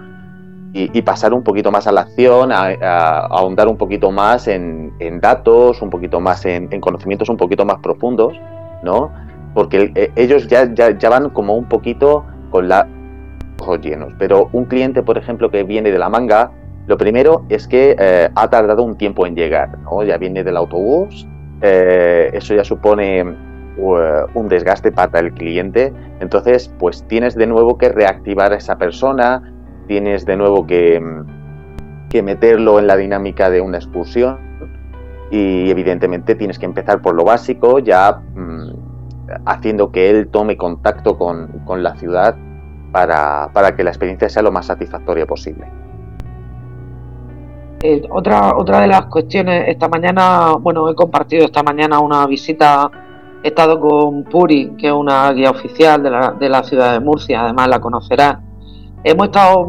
y, 0.73 1.03
pasar 1.03 1.35
un 1.35 1.43
poquito 1.43 1.73
más 1.73 1.87
a 1.87 1.93
la 1.93 2.03
acción, 2.03 2.53
a, 2.53 3.27
ahondar 3.27 3.69
un 3.69 3.77
poquito 3.77 4.11
más 4.12 4.47
en, 4.47 4.93
datos, 5.21 5.83
un 5.83 5.91
poquito 5.91 6.21
más 6.21 6.45
en, 6.47 6.69
conocimientos 6.81 7.29
un 7.29 7.37
poquito 7.37 7.65
más 7.65 7.79
profundos, 7.79 8.39
¿no? 8.83 9.11
Porque 9.55 9.93
eh, 9.97 10.12
ellos 10.15 10.47
ya, 10.47 10.73
ya, 10.73 11.11
van 11.11 11.31
como 11.31 11.55
un 11.55 11.65
poquito 11.65 12.25
con 12.50 12.69
la 12.69 12.87
ojos 13.61 13.81
llenos. 13.81 14.12
Pero 14.19 14.49
un 14.53 14.65
cliente, 14.67 15.03
por 15.03 15.19
ejemplo, 15.19 15.50
que 15.50 15.65
viene 15.65 15.91
de 15.91 15.99
la 15.99 16.09
manga, 16.09 16.53
lo 16.87 16.97
primero 16.97 17.45
es 17.49 17.67
que 17.67 17.97
eh, 17.99 18.29
ha 18.35 18.49
tardado 18.49 18.83
un 18.83 18.97
tiempo 18.97 19.27
en 19.27 19.35
llegar, 19.35 19.77
¿no? 19.81 20.05
Ya 20.05 20.19
viene 20.19 20.45
del 20.45 20.57
autobús, 20.57 21.27
eh, 21.62 22.31
eso 22.33 22.55
ya 22.55 22.65
supone 22.65 23.50
un 24.35 24.49
desgaste 24.49 24.93
para 24.93 25.21
el 25.21 25.33
cliente, 25.33 25.91
entonces 26.21 26.71
pues 26.79 27.03
tienes 27.09 27.35
de 27.35 27.47
nuevo 27.47 27.79
que 27.79 27.89
reactivar 27.89 28.53
a 28.53 28.57
esa 28.57 28.77
persona, 28.77 29.43
tienes 29.90 30.25
de 30.25 30.37
nuevo 30.37 30.68
que, 30.68 31.02
meterlo 32.23 32.78
en 32.78 32.87
la 32.87 32.97
dinámica 32.97 33.50
de 33.50 33.61
una 33.61 33.78
excursión 33.78 34.38
y 35.32 35.68
evidentemente 35.68 36.37
tienes 36.37 36.61
que 36.61 36.66
empezar 36.66 37.02
por 37.02 37.16
lo 37.16 37.25
básico, 37.25 37.80
ya 37.80 38.20
mm, 38.37 38.70
haciendo 39.47 39.90
que 39.90 40.09
él 40.11 40.28
tome 40.28 40.56
contacto 40.56 41.18
con, 41.18 41.82
la 41.82 41.97
ciudad 41.97 42.37
para, 42.92 43.50
que 43.76 43.82
la 43.82 43.90
experiencia 43.90 44.28
sea 44.28 44.42
lo 44.42 44.52
más 44.52 44.66
satisfactoria 44.66 45.26
posible. 45.26 45.66
Eh, 47.82 48.02
otra, 48.11 48.56
otra 48.56 48.82
de 48.82 48.87
las 48.87 49.06
cuestiones, 49.06 49.64
esta 49.66 49.88
mañana, 49.88 50.52
bueno, 50.61 50.88
he 50.88 50.94
compartido 50.94 51.44
esta 51.44 51.64
mañana 51.64 51.99
una 51.99 52.28
visita, 52.28 52.88
he 53.42 53.49
estado 53.49 53.80
con 53.80 54.23
Puri, 54.23 54.76
que 54.78 54.87
es 54.87 54.92
una 54.92 55.32
guía 55.32 55.50
oficial 55.50 56.00
de 56.00 56.11
la, 56.11 56.30
de 56.30 56.49
la 56.49 56.62
ciudad 56.62 56.92
de 56.92 57.00
Murcia, 57.00 57.42
además 57.42 57.66
la 57.66 57.80
conocerás, 57.80 58.50
Hemos 59.02 59.26
estado 59.26 59.66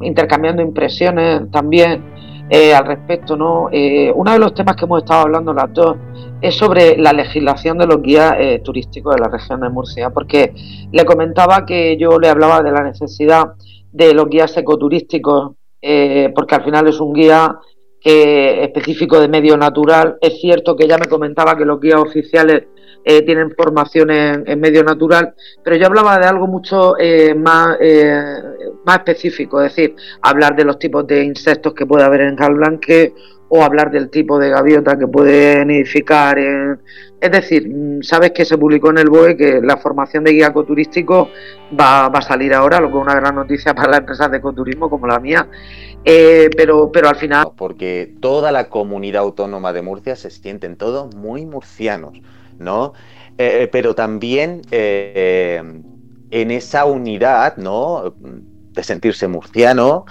intercambiando 0.00 0.62
impresiones 0.62 1.50
también 1.50 2.14
eh, 2.50 2.74
al 2.74 2.86
respecto, 2.86 3.36
¿no? 3.36 3.68
Eh, 3.72 4.12
uno 4.14 4.32
de 4.32 4.38
los 4.38 4.52
temas 4.52 4.76
que 4.76 4.84
hemos 4.84 5.02
estado 5.02 5.22
hablando 5.22 5.54
las 5.54 5.72
dos 5.72 5.96
es 6.42 6.54
sobre 6.54 6.96
la 6.98 7.14
legislación 7.14 7.78
de 7.78 7.86
los 7.86 8.02
guías 8.02 8.34
eh, 8.38 8.60
turísticos 8.62 9.14
de 9.14 9.22
la 9.22 9.28
región 9.28 9.60
de 9.60 9.70
Murcia, 9.70 10.10
porque 10.10 10.54
le 10.92 11.04
comentaba 11.06 11.64
que 11.64 11.96
yo 11.96 12.18
le 12.18 12.28
hablaba 12.28 12.62
de 12.62 12.70
la 12.70 12.82
necesidad 12.82 13.54
de 13.90 14.12
los 14.12 14.28
guías 14.28 14.54
ecoturísticos, 14.56 15.52
porque 16.34 16.54
al 16.54 16.64
final 16.64 16.88
es 16.88 16.98
un 16.98 17.12
guía 17.12 17.58
específico 18.02 19.20
de 19.20 19.28
medio 19.28 19.56
natural. 19.56 20.16
Es 20.20 20.40
cierto 20.40 20.76
que 20.76 20.88
ya 20.88 20.98
me 20.98 21.06
comentaba 21.06 21.56
que 21.56 21.64
los 21.64 21.80
guías 21.80 22.00
oficiales 22.00 22.64
eh, 23.06 23.20
tienen 23.20 23.50
formación 23.50 24.10
en, 24.10 24.60
medio 24.60 24.82
natural, 24.82 25.34
pero 25.62 25.76
yo 25.76 25.86
hablaba 25.86 26.18
de 26.18 26.24
algo 26.24 26.46
mucho 26.46 26.94
eh, 26.98 27.34
más, 27.34 27.76
eh, 27.78 28.14
más 28.86 28.96
específico, 28.96 29.60
es 29.60 29.76
decir, 29.76 29.94
hablar 30.22 30.56
de 30.56 30.64
los 30.64 30.78
tipos 30.78 31.06
de 31.06 31.22
insectos 31.22 31.74
que 31.74 31.84
puede 31.84 32.02
haber 32.02 32.22
en 32.22 32.34
Calblanque 32.34 33.12
o 33.48 33.62
hablar 33.62 33.90
del 33.90 34.08
tipo 34.08 34.38
de 34.38 34.48
gaviota 34.48 34.98
que 34.98 35.06
puede 35.06 35.66
nidificar. 35.66 36.38
Es 36.38 37.30
decir, 37.30 37.68
mm, 37.68 38.02
sabes 38.02 38.30
que 38.30 38.46
se 38.46 38.56
publicó 38.56 38.88
en 38.88 38.96
el 38.96 39.10
BOE 39.10 39.36
que 39.36 39.60
la 39.62 39.76
formación 39.76 40.24
de 40.24 40.32
guía 40.32 40.46
ecoturístico 40.46 41.28
va, 41.78 42.08
va 42.08 42.20
a 42.20 42.22
salir 42.22 42.54
ahora, 42.54 42.80
lo 42.80 42.88
que 42.88 42.96
es 42.96 43.02
una 43.02 43.16
gran 43.16 43.34
noticia 43.34 43.74
para 43.74 43.90
las 43.90 44.00
empresas 44.00 44.30
de 44.30 44.38
ecoturismo 44.38 44.88
como 44.88 45.06
la 45.06 45.20
mía. 45.20 45.46
pero, 46.02 46.90
pero 46.90 47.10
al 47.10 47.16
final... 47.16 47.48
Porque 47.54 48.14
toda 48.20 48.50
la 48.50 48.70
comunidad 48.70 49.24
autónoma 49.24 49.74
de 49.74 49.82
Murcia 49.82 50.16
se 50.16 50.30
sienten 50.30 50.76
todos 50.76 51.14
muy 51.14 51.44
murcianos. 51.44 52.14
¿No? 52.58 52.92
Eh, 53.36 53.62
eh, 53.62 53.68
pero 53.70 53.94
también 53.94 54.62
eh, 54.70 55.60
en 56.30 56.50
esa 56.50 56.84
unidad, 56.84 57.56
¿no? 57.56 58.14
De 58.72 58.82
sentirse 58.82 59.28
murciano, 59.28 60.04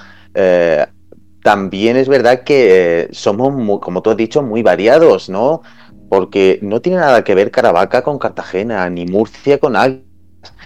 también 1.44 1.98
es 1.98 2.08
verdad 2.08 2.44
que 2.44 3.10
somos, 3.12 3.80
como 3.82 4.02
tú 4.02 4.10
has 4.10 4.18
dicho, 4.18 4.42
muy 4.42 4.64
variados, 4.64 5.30
¿no? 5.30 5.62
Porque 6.10 6.60
no 6.62 6.82
tiene 6.82 7.00
nada 7.00 7.24
que 7.24 7.36
ver 7.36 7.52
Caravaca 7.52 8.02
con 8.02 8.18
Cartagena, 8.20 8.90
ni 8.90 9.06
Murcia 9.06 9.60
con 9.60 9.76
Águilas, 9.76 10.04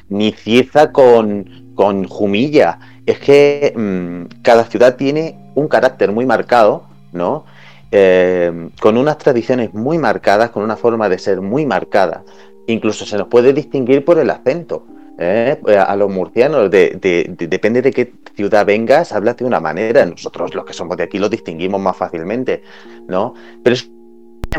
ni 0.09 0.31
Cieza 0.31 0.91
con, 0.91 1.73
con 1.75 2.05
Jumilla. 2.07 2.79
Es 3.05 3.19
que 3.19 3.73
mm, 3.75 4.41
cada 4.41 4.65
ciudad 4.65 4.95
tiene 4.95 5.51
un 5.55 5.67
carácter 5.67 6.11
muy 6.11 6.25
marcado, 6.25 6.83
¿no? 7.11 7.45
Eh, 7.91 8.69
con 8.81 8.97
unas 8.97 9.17
tradiciones 9.17 9.73
muy 9.73 9.97
marcadas, 9.97 10.49
con 10.49 10.63
una 10.63 10.75
forma 10.75 11.07
de 11.09 11.17
ser 11.17 11.41
muy 11.41 11.65
marcada. 11.65 12.23
Incluso 12.67 13.05
se 13.05 13.17
nos 13.17 13.27
puede 13.27 13.53
distinguir 13.53 14.03
por 14.03 14.19
el 14.19 14.29
acento. 14.29 14.85
¿eh? 15.17 15.57
A 15.65 15.95
los 15.95 16.11
murcianos, 16.11 16.69
depende 16.69 17.81
de 17.81 17.91
qué 17.91 18.13
ciudad 18.35 18.65
vengas, 18.65 19.13
hablas 19.13 19.37
de 19.37 19.45
una 19.45 19.59
manera. 19.59 20.05
Nosotros 20.05 20.53
los 20.53 20.65
que 20.65 20.73
somos 20.73 20.97
de 20.97 21.03
aquí 21.03 21.17
lo 21.17 21.29
distinguimos 21.29 21.79
más 21.79 21.95
fácilmente, 21.95 22.61
¿no? 23.07 23.33
Pero 23.63 23.73
es 23.73 23.89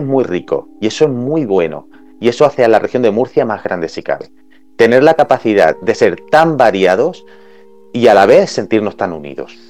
muy 0.02 0.24
rico 0.24 0.68
y 0.80 0.86
eso 0.86 1.04
es 1.04 1.10
muy 1.10 1.44
bueno. 1.44 1.88
Y 2.20 2.28
eso 2.28 2.44
hace 2.44 2.64
a 2.64 2.68
la 2.68 2.78
región 2.78 3.02
de 3.02 3.10
Murcia 3.10 3.44
más 3.44 3.62
grande 3.62 3.88
si 3.88 4.02
cabe. 4.02 4.30
Tener 4.76 5.02
la 5.02 5.14
capacidad 5.14 5.76
de 5.80 5.94
ser 5.94 6.20
tan 6.30 6.56
variados 6.56 7.24
y 7.92 8.06
a 8.08 8.14
la 8.14 8.26
vez 8.26 8.50
sentirnos 8.50 8.96
tan 8.96 9.12
unidos. 9.12 9.67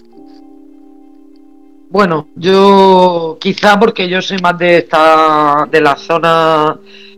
Bueno, 1.90 2.28
yo 2.36 3.38
quizá 3.40 3.78
porque 3.80 4.08
yo 4.08 4.20
soy 4.20 4.38
más 4.38 4.58
de 4.58 4.78
esta 4.78 5.66
de 5.70 5.80
la 5.80 5.96
zona 5.96 6.76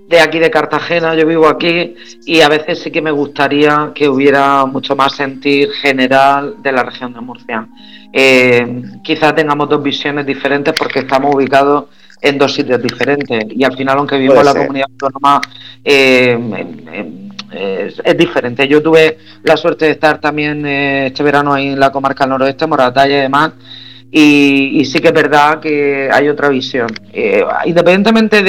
de 0.09 0.21
aquí 0.21 0.39
de 0.39 0.51
Cartagena, 0.51 1.15
yo 1.15 1.27
vivo 1.27 1.49
aquí 1.49 1.95
y 2.25 2.41
a 2.41 2.49
veces 2.49 2.81
sí 2.81 2.91
que 2.91 3.03
me 3.03 3.11
gustaría 3.11 3.91
que 3.95 4.09
hubiera 4.09 4.65
mucho 4.67 4.95
más 4.95 5.15
sentir 5.15 5.71
general 5.73 6.57
de 6.63 6.73
la 6.73 6.85
región 6.85 7.13
de 7.13 7.21
Murcia. 7.21 7.67
Eh, 8.13 8.83
quizá 9.03 9.35
tengamos 9.35 9.69
dos 9.69 9.83
visiones 9.83 10.25
diferentes 10.25 10.73
porque 10.77 11.01
estamos 11.01 11.35
ubicados 11.35 11.87
en 12.21 12.39
dos 12.39 12.55
sitios 12.55 12.81
diferentes 12.83 13.47
y 13.51 13.65
al 13.65 13.77
final 13.77 13.99
aunque 13.99 14.17
vivimos 14.17 14.39
en 14.39 14.45
la 14.45 14.55
comunidad 14.55 14.87
autónoma 14.91 15.41
eh, 15.83 16.39
es, 17.53 18.17
diferente. 18.17 18.69
Yo 18.69 18.81
tuve 18.81 19.19
la 19.43 19.57
suerte 19.57 19.87
de 19.87 19.93
estar 19.93 20.21
también 20.21 20.65
eh, 20.65 21.07
este 21.07 21.25
verano 21.25 21.53
ahí 21.53 21.69
en 21.69 21.81
la 21.81 21.91
comarca 21.91 22.23
del 22.25 22.31
noroeste, 22.31 22.69
Moratalla 22.69 23.19
y 23.19 23.23
demás 23.23 23.53
y, 24.13 24.85
sí 24.85 24.99
que 24.99 25.09
es 25.09 25.15
verdad 25.15 25.61
que 25.61 26.09
hay 26.13 26.29
otra 26.29 26.49
visión. 26.49 26.89
Eh, 27.13 27.45
independientemente 27.67 28.43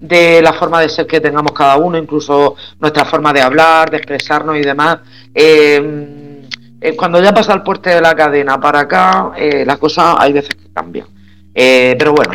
de, 0.00 0.42
la 0.42 0.52
forma 0.52 0.80
de 0.80 0.88
ser 0.88 1.06
que 1.06 1.20
tengamos 1.20 1.52
cada 1.52 1.76
uno, 1.76 1.98
incluso 1.98 2.56
nuestra 2.80 3.04
forma 3.04 3.32
de 3.32 3.40
hablar, 3.40 3.90
de 3.90 3.98
expresarnos 3.98 4.56
y 4.56 4.62
demás, 4.62 4.98
eh, 5.34 6.46
eh, 6.80 6.96
cuando 6.96 7.22
ya 7.22 7.32
pasa 7.32 7.54
el 7.54 7.62
puente 7.62 7.90
de 7.90 8.00
la 8.00 8.14
cadena 8.14 8.60
para 8.60 8.80
acá, 8.80 9.32
la 9.64 9.76
cosa 9.76 10.20
hay 10.20 10.32
veces 10.32 10.54
que 10.54 10.72
cambia. 10.72 11.06
pero 11.52 12.12
bueno, 12.12 12.32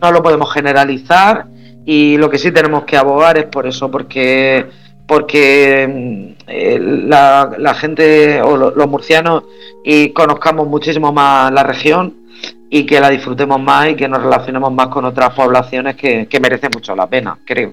no 0.00 0.12
lo 0.12 0.22
podemos 0.22 0.52
generalizar 0.52 1.46
y 1.84 2.16
lo 2.16 2.30
que 2.30 2.38
sí 2.38 2.52
tenemos 2.52 2.84
que 2.84 2.96
abogar 2.96 3.38
es 3.38 3.46
por 3.46 3.66
eso, 3.66 3.90
porque 3.90 4.66
porque 5.06 6.31
eh, 6.54 6.78
la, 6.78 7.74
gente 7.80 8.42
o 8.42 8.56
los 8.56 8.86
murcianos 8.86 9.44
y 9.82 10.10
conozcamos 10.10 10.68
muchísimo 10.68 11.10
más 11.10 11.50
la 11.50 11.62
región 11.62 12.14
y 12.68 12.84
que 12.84 13.00
la 13.00 13.08
disfrutemos 13.08 13.58
más 13.58 13.88
y 13.88 13.96
que 13.96 14.06
nos 14.06 14.22
relacionemos 14.22 14.70
más 14.70 14.88
con 14.88 15.06
otras 15.06 15.32
poblaciones 15.32 15.96
que, 15.96 16.28
que 16.28 16.40
merecen 16.40 16.70
mucho 16.74 16.94
la 16.94 17.06
pena, 17.06 17.38
creo. 17.46 17.72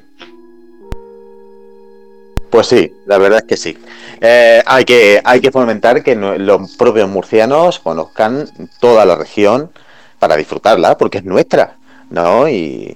Pues 2.50 2.68
sí, 2.68 2.94
la 3.06 3.18
verdad 3.18 3.40
es 3.40 3.46
que 3.50 3.58
sí. 3.58 3.78
Eh, 4.22 4.64
hay, 4.66 4.86
que, 4.86 5.22
hay 5.26 5.42
que 5.42 5.52
fomentar 5.52 6.02
que 6.02 6.16
los 6.16 6.78
propios 6.78 7.10
murcianos 7.10 7.80
conozcan 7.80 8.46
toda 8.80 9.06
la 9.06 9.18
región 9.18 9.72
para 10.20 10.38
disfrutarla, 10.38 10.98
porque 10.98 11.18
es 11.18 11.26
nuestra, 11.26 11.76
¿no? 12.10 12.48
Y, 12.48 12.96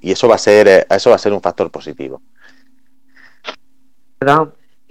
y 0.00 0.12
eso 0.12 0.28
va 0.28 0.36
a 0.36 0.38
ser 0.38 0.86
eso 0.88 1.10
va 1.10 1.16
a 1.16 1.18
ser 1.18 1.32
un 1.32 1.42
factor 1.42 1.72
positivo. 1.72 2.22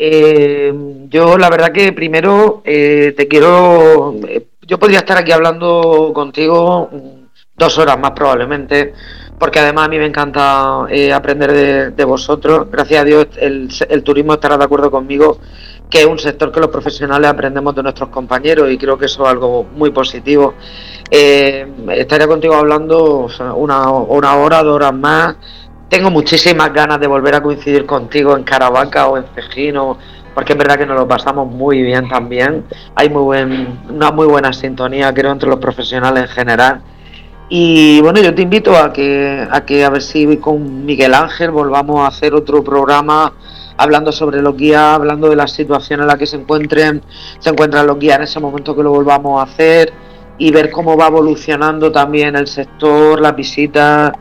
Eh, 0.05 0.74
yo 1.07 1.38
la 1.38 1.50
verdad 1.50 1.72
que 1.72 1.93
primero 1.93 2.62
eh, 2.65 3.13
te 3.15 3.25
quiero, 3.25 4.13
eh, 4.27 4.48
yo 4.67 4.77
podría 4.77 5.00
estar 5.00 5.17
aquí 5.17 5.31
hablando 5.31 6.12
contigo 6.13 6.89
dos 7.55 7.77
horas 7.77 7.98
más 7.98 8.12
probablemente, 8.12 8.93
porque 9.39 9.60
además 9.60 9.86
a 9.86 9.89
mí 9.89 9.98
me 10.00 10.07
encanta 10.07 10.88
aprender 11.15 11.93
de, 11.95 12.03
vosotros. 12.03 12.67
Gracias 12.69 13.01
a 13.01 13.05
Dios 13.05 13.27
el, 13.38 13.69
el, 13.88 14.03
turismo 14.03 14.33
estará 14.33 14.57
de 14.57 14.65
acuerdo 14.65 14.91
conmigo 14.91 15.39
que 15.89 16.01
es 16.01 16.05
un 16.05 16.19
sector 16.19 16.51
que 16.51 16.60
los 16.60 16.69
profesionales 16.69 17.29
aprendemos 17.29 17.74
de 17.74 17.83
nuestros 17.83 18.10
compañeros 18.10 18.69
y 18.72 18.77
creo 18.77 18.98
que 18.98 19.05
eso 19.05 19.24
es 19.24 19.29
algo 19.29 19.63
muy 19.63 19.91
positivo. 19.91 20.55
estaría 21.10 22.27
contigo 22.27 22.55
hablando 22.55 23.29
una, 23.55 23.89
una 23.89 24.36
hora, 24.36 24.63
dos 24.63 24.75
horas 24.75 24.93
más 24.93 25.38
tengo 25.93 26.09
muchísimas 26.09 26.73
ganas 26.73 27.00
de 27.00 27.05
volver 27.05 27.35
a 27.35 27.43
coincidir 27.43 27.85
contigo 27.85 28.35
en 28.35 28.43
Caravaca 28.43 29.05
o 29.05 29.15
en 29.15 29.25
Cejino, 29.35 30.00
porque 30.33 30.53
es 30.53 30.57
verdad 30.57 30.75
que 30.75 30.88
nos 30.88 30.97
lo 30.97 31.07
pasamos 31.07 31.47
muy 31.47 31.83
bien 31.83 32.09
también. 32.09 32.65
Hay 32.95 33.12
muy 33.12 33.21
buen, 33.21 33.79
una 33.88 34.09
muy 34.09 34.25
buena 34.25 34.51
sintonía, 34.53 35.13
creo, 35.13 35.31
entre 35.31 35.47
los 35.47 35.59
profesionales 35.59 36.23
en 36.23 36.29
general. 36.29 36.82
Y 37.47 38.01
bueno, 38.01 38.19
yo 38.21 38.34
te 38.34 38.41
invito 38.41 38.75
a 38.75 38.91
que, 38.91 39.47
a 39.47 39.65
que 39.65 39.86
a 39.86 39.91
ver 39.91 40.01
si 40.01 40.38
con 40.38 40.84
Miguel 40.84 41.13
Ángel 41.13 41.51
volvamos 41.51 41.99
a 41.99 42.08
hacer 42.08 42.34
otro 42.34 42.63
programa 42.63 43.32
hablando 43.77 44.12
sobre 44.12 44.41
los 44.41 44.58
guías, 44.58 44.95
hablando 44.95 45.29
de 45.29 45.36
la 45.36 45.45
situación 45.45 46.01
en 46.01 46.08
la 46.08 46.17
que 46.17 46.25
se 46.25 46.38
encuentren, 46.38 47.03
se 47.38 47.51
encuentran 47.51 47.86
los 47.86 47.99
guías 47.99 48.17
en 48.17 48.23
ese 48.23 48.39
momento 48.39 48.75
que 48.75 48.82
lo 48.82 48.89
volvamos 48.89 49.39
a 49.39 49.43
hacer 49.43 49.93
y 50.39 50.51
ver 50.51 50.71
cómo 50.71 50.97
va 50.97 51.06
evolucionando 51.06 51.91
también 51.91 52.36
el 52.36 52.47
sector, 52.47 53.21
las 53.21 53.36
visitas, 53.36 54.12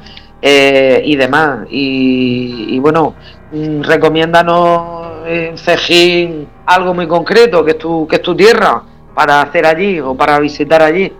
eh, 0.42 1.00
y 1.04 1.16
demás. 1.16 1.66
Y, 1.70 2.78
bueno, 2.80 3.14
mm, 3.52 3.82
recomiéndanos 3.82 5.26
en 5.26 5.56
Cejín 5.56 6.48
algo 6.66 6.92
muy 6.92 7.06
concreto, 7.06 7.64
que 7.64 7.72
es 7.72 7.78
tu, 7.78 8.06
que 8.08 8.16
es 8.16 8.22
tu 8.22 8.34
tierra, 8.34 8.82
para 9.14 9.40
hacer 9.40 9.64
allí 9.64 10.00
o 10.00 10.14
para 10.14 10.38
visitar 10.40 10.82
allí. 10.82 11.12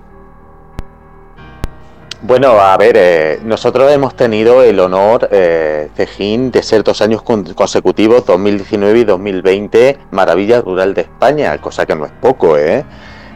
Bueno, 2.24 2.52
a 2.60 2.76
ver, 2.76 2.96
eh, 2.96 3.40
nosotros 3.42 3.90
hemos 3.90 4.14
tenido 4.14 4.62
el 4.62 4.78
honor, 4.78 5.28
eh, 5.32 5.88
Cejín, 5.96 6.52
de 6.52 6.62
ser 6.62 6.84
dos 6.84 7.02
años 7.02 7.20
consecutivos, 7.22 8.24
2019 8.26 9.00
y 9.00 9.04
2020, 9.04 9.98
Maravilla 10.12 10.60
Rural 10.60 10.94
de 10.94 11.00
España, 11.00 11.58
cosa 11.58 11.84
que 11.84 11.96
no 11.96 12.06
es 12.06 12.12
poco, 12.12 12.56
¿eh? 12.56 12.84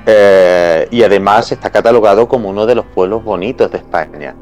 eh 0.06 0.86
y 0.92 1.02
además 1.02 1.50
está 1.50 1.70
catalogado 1.70 2.28
como 2.28 2.48
uno 2.48 2.64
de 2.64 2.76
los 2.76 2.86
pueblos 2.86 3.24
bonitos 3.24 3.72
de 3.72 3.78
España. 3.78 4.36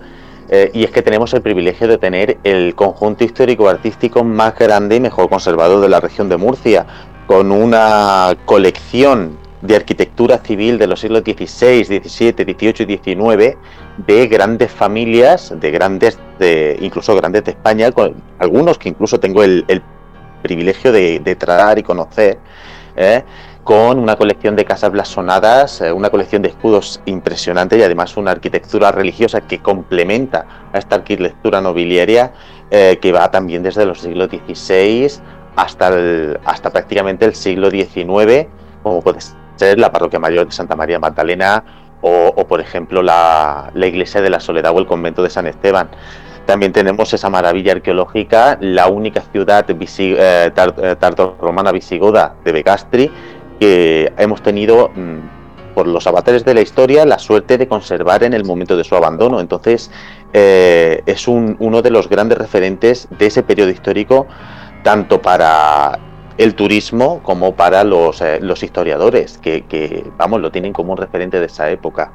Eh, 0.49 0.71
y 0.75 0.85
es 0.85 0.91
que 0.91 1.03
tenemos 1.03 1.33
el 1.35 1.43
privilegio 1.43 1.89
de 1.89 1.99
tener 1.99 2.39
el 2.45 2.75
conjunto 2.75 3.25
histórico-artístico 3.25 4.25
más 4.25 4.57
grande 4.59 4.97
y 4.97 5.01
mejor 5.01 5.29
conservado 5.29 5.81
de 5.81 5.89
la 5.89 6.01
región 6.01 6.29
de 6.29 6.37
Murcia, 6.37 6.87
con 7.27 7.51
una 7.51 8.37
colección 8.45 9.39
de 9.63 9.77
arquitectura 9.77 10.39
civil 10.39 10.77
de 10.79 10.87
los 10.87 11.01
siglos 11.01 11.23
XVI, 11.23 11.85
XVII, 11.85 12.33
XVIII 12.33 12.87
y 12.87 12.99
XIX 12.99 13.57
de 13.97 14.27
grandes 14.27 14.71
familias, 14.71 15.55
de 15.59 15.71
grandes, 15.71 16.19
de, 16.39 16.77
incluso 16.83 17.17
grandes 17.17 17.45
de 17.45 17.53
España, 17.53 17.91
con 17.91 18.15
algunos 18.39 18.77
que 18.77 18.91
incluso 18.91 19.19
tengo 19.19 19.43
el, 19.43 19.65
privilegio 20.43 20.93
de, 20.93 21.21
de 21.21 21.37
tratar 21.37 21.79
y 21.79 21.83
conocer. 21.83 22.39
¿eh? 22.97 23.25
Con 23.65 23.99
una 23.99 24.17
colección 24.17 24.55
de 24.57 24.67
casas 24.67 24.93
blasonadas, 24.93 25.81
eh, 25.81 25.91
una 25.91 26.11
colección 26.11 26.43
de 26.43 26.49
escudos 26.51 27.01
impresionante 27.07 27.79
y 27.79 27.83
además 27.83 28.17
una 28.17 28.31
arquitectura 28.31 28.93
religiosa 28.93 29.41
que 29.41 29.61
complementa 29.61 30.47
a 30.73 30.79
esta 30.79 30.97
arquitectura 30.97 31.63
nobiliaria 31.63 32.33
eh, 32.71 32.99
que 33.01 33.11
va 33.11 33.31
también 33.31 33.63
desde 33.63 33.87
los 33.87 34.01
siglos 34.01 34.29
XVI 34.29 35.11
hasta, 35.57 35.93
hasta 36.45 36.71
prácticamente 36.71 37.25
el 37.25 37.35
siglo 37.35 37.71
XIX, 37.71 38.49
como 38.83 39.01
puede 39.01 39.21
ser 39.57 39.79
la 39.79 39.91
parroquia 39.91 40.19
mayor 40.19 40.47
de 40.47 40.53
Santa 40.53 40.77
María 40.77 40.99
Magdalena 40.99 41.65
o, 42.03 42.47
por 42.47 42.61
ejemplo 42.61 43.03
la, 43.03 43.71
iglesia 43.75 44.21
de 44.21 44.29
la 44.29 44.39
Soledad 44.39 44.73
o 44.75 44.79
el 44.79 44.87
convento 44.87 45.23
de 45.23 45.31
San 45.31 45.47
Esteban. 45.47 45.89
También 46.45 46.73
tenemos 46.73 47.15
esa 47.15 47.31
maravilla 47.31 47.73
arqueológica, 47.73 48.59
la 48.61 48.89
única 48.89 49.23
ciudad 49.33 49.65
eh, 49.71 50.53
romana 51.41 51.73
visigoda 51.73 52.35
de 52.45 52.53
Begastri, 52.53 53.11
que 53.65 54.13
hemos 54.19 54.43
tenido 54.43 54.91
mm, 54.91 55.75
por 55.75 55.89
los 55.89 56.07
avatares 56.07 56.45
de 56.45 56.53
la 56.53 56.61
historia 56.61 57.07
la 57.07 57.19
suerte 57.19 57.57
de 57.57 57.67
conservar 57.67 58.23
en 58.23 58.35
el 58.35 58.45
momento 58.45 58.77
de 58.77 58.85
su 58.85 58.95
abandono. 58.95 59.41
Entonces 59.41 59.91
eh, 60.35 61.03
es 61.07 61.27
uno 61.27 61.81
de 61.81 61.91
los 61.91 62.11
grandes 62.11 62.37
referentes 62.37 63.09
de 63.19 63.25
ese 63.25 63.43
periodo 63.43 63.71
histórico, 63.71 64.27
tanto 64.83 65.23
para 65.23 65.99
el 66.37 66.55
turismo 66.55 67.23
como 67.23 67.57
para 67.57 67.85
los, 67.85 68.21
eh, 68.21 68.39
historiadores, 68.61 69.39
que, 69.39 70.05
vamos, 70.19 70.43
lo 70.43 70.53
tienen 70.53 70.75
como 70.75 70.93
un 70.93 70.99
referente 70.99 71.41
de 71.41 71.47
esa 71.47 71.71
época. 71.71 72.13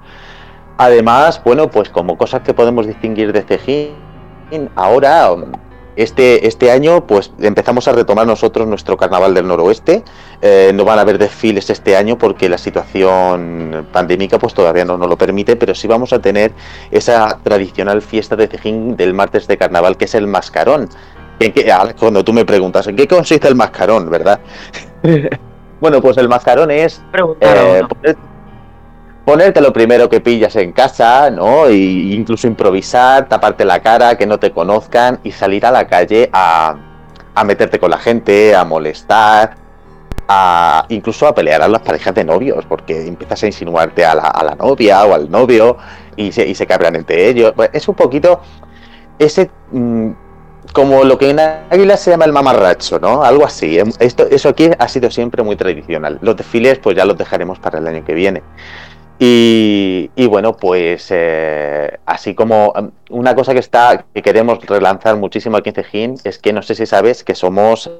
Además, 0.77 1.41
bueno, 1.43 1.71
pues 1.71 1.89
como 1.89 2.15
cosas 2.15 2.41
que 2.41 2.53
podemos 2.53 2.85
distinguir 2.85 3.33
de 3.33 3.41
Cejín, 3.41 4.69
ahora 4.75 5.31
este, 5.99 6.47
este 6.47 6.71
año 6.71 7.05
pues 7.05 7.33
empezamos 7.39 7.89
a 7.89 7.91
retomar 7.91 8.25
nosotros 8.25 8.65
nuestro 8.65 8.95
carnaval 8.95 9.33
del 9.33 9.45
noroeste. 9.45 10.05
Eh, 10.41 10.71
no 10.73 10.85
van 10.85 10.97
a 10.97 11.01
haber 11.01 11.17
desfiles 11.17 11.69
este 11.69 11.97
año 11.97 12.17
porque 12.17 12.47
la 12.47 12.57
situación 12.57 13.85
pandémica 13.91 14.39
pues 14.39 14.53
todavía 14.53 14.85
no 14.85 14.97
nos 14.97 15.09
lo 15.09 15.17
permite, 15.17 15.57
pero 15.57 15.75
sí 15.75 15.89
vamos 15.89 16.13
a 16.13 16.19
tener 16.19 16.53
esa 16.89 17.39
tradicional 17.43 18.01
fiesta 18.01 18.37
de 18.37 18.47
Cejín 18.47 18.95
del 18.95 19.13
martes 19.13 19.45
de 19.45 19.57
carnaval 19.57 19.97
que 19.97 20.05
es 20.05 20.15
el 20.15 20.25
mascarón. 20.25 20.87
En 21.41 21.51
que, 21.51 21.69
cuando 21.99 22.23
tú 22.23 22.31
me 22.31 22.45
preguntas, 22.45 22.87
¿en 22.87 22.95
qué 22.95 23.05
consiste 23.05 23.49
el 23.49 23.55
mascarón, 23.55 24.09
verdad? 24.09 24.39
bueno, 25.81 26.01
pues 26.01 26.15
el 26.15 26.29
mascarón 26.29 26.71
es 26.71 27.01
ponerte 29.29 29.61
lo 29.61 29.71
primero 29.71 30.09
que 30.09 30.21
pillas 30.21 30.55
en 30.55 30.71
casa, 30.71 31.29
¿no? 31.29 31.67
E 31.67 31.75
incluso 31.75 32.47
improvisar, 32.47 33.29
taparte 33.29 33.63
la 33.63 33.79
cara, 33.79 34.17
que 34.17 34.25
no 34.25 34.39
te 34.39 34.49
conozcan 34.49 35.19
y 35.23 35.31
salir 35.31 35.67
a 35.67 35.71
la 35.71 35.85
calle 35.85 36.31
a, 36.33 36.75
meterte 37.45 37.77
con 37.77 37.91
la 37.91 37.99
gente, 37.99 38.55
a 38.55 38.65
molestar, 38.65 39.53
a, 40.27 40.83
incluso 40.89 41.27
a 41.27 41.35
pelear 41.35 41.61
a 41.61 41.67
las 41.67 41.83
parejas 41.83 42.15
de 42.15 42.23
novios, 42.23 42.65
porque 42.65 43.05
empiezas 43.05 43.43
a 43.43 43.45
insinuarte 43.45 44.03
a 44.03 44.15
la, 44.15 44.55
novia 44.57 45.05
o 45.05 45.13
al 45.13 45.29
novio 45.29 45.77
y 46.15 46.31
se, 46.31 46.47
y 46.47 46.55
se 46.55 46.65
cabran 46.65 46.95
entre 46.95 47.29
ellos. 47.29 47.53
Pues 47.55 47.69
es 47.71 47.87
un 47.87 47.93
poquito 47.93 48.41
ese... 49.19 49.51
Mm, 49.71 50.09
como 50.73 51.03
lo 51.03 51.17
que 51.17 51.31
en 51.31 51.39
Águila 51.39 51.97
se 51.97 52.11
llama 52.11 52.25
el 52.25 52.31
mamarracho, 52.31 52.99
¿no? 52.99 53.23
Algo 53.23 53.43
así. 53.43 53.79
Esto, 53.99 54.27
eso 54.29 54.49
aquí 54.49 54.69
ha 54.77 54.87
sido 54.87 55.09
siempre 55.09 55.41
muy 55.41 55.55
tradicional. 55.55 56.19
Los 56.21 56.35
desfiles, 56.35 56.77
pues 56.77 56.95
ya 56.95 57.05
los 57.05 57.17
dejaremos 57.17 57.57
para 57.57 57.79
el 57.79 57.87
año 57.87 58.05
que 58.05 58.13
viene. 58.13 58.43
Y, 59.21 60.27
bueno, 60.27 60.55
pues 60.55 61.07
eh, 61.09 61.99
así 62.05 62.33
como 62.33 62.71
um, 62.71 62.91
una 63.09 63.35
cosa 63.35 63.53
que 63.53 63.59
está 63.59 64.05
que 64.13 64.21
queremos 64.21 64.65
relanzar 64.65 65.17
muchísimo 65.17 65.57
aquí 65.57 65.69
en 65.69 65.75
Cejín 65.75 66.15
es 66.23 66.39
que 66.39 66.53
no 66.53 66.61
sé 66.61 66.73
si 66.73 66.85
sabes 66.85 67.25
que 67.25 67.35
somos 67.35 67.91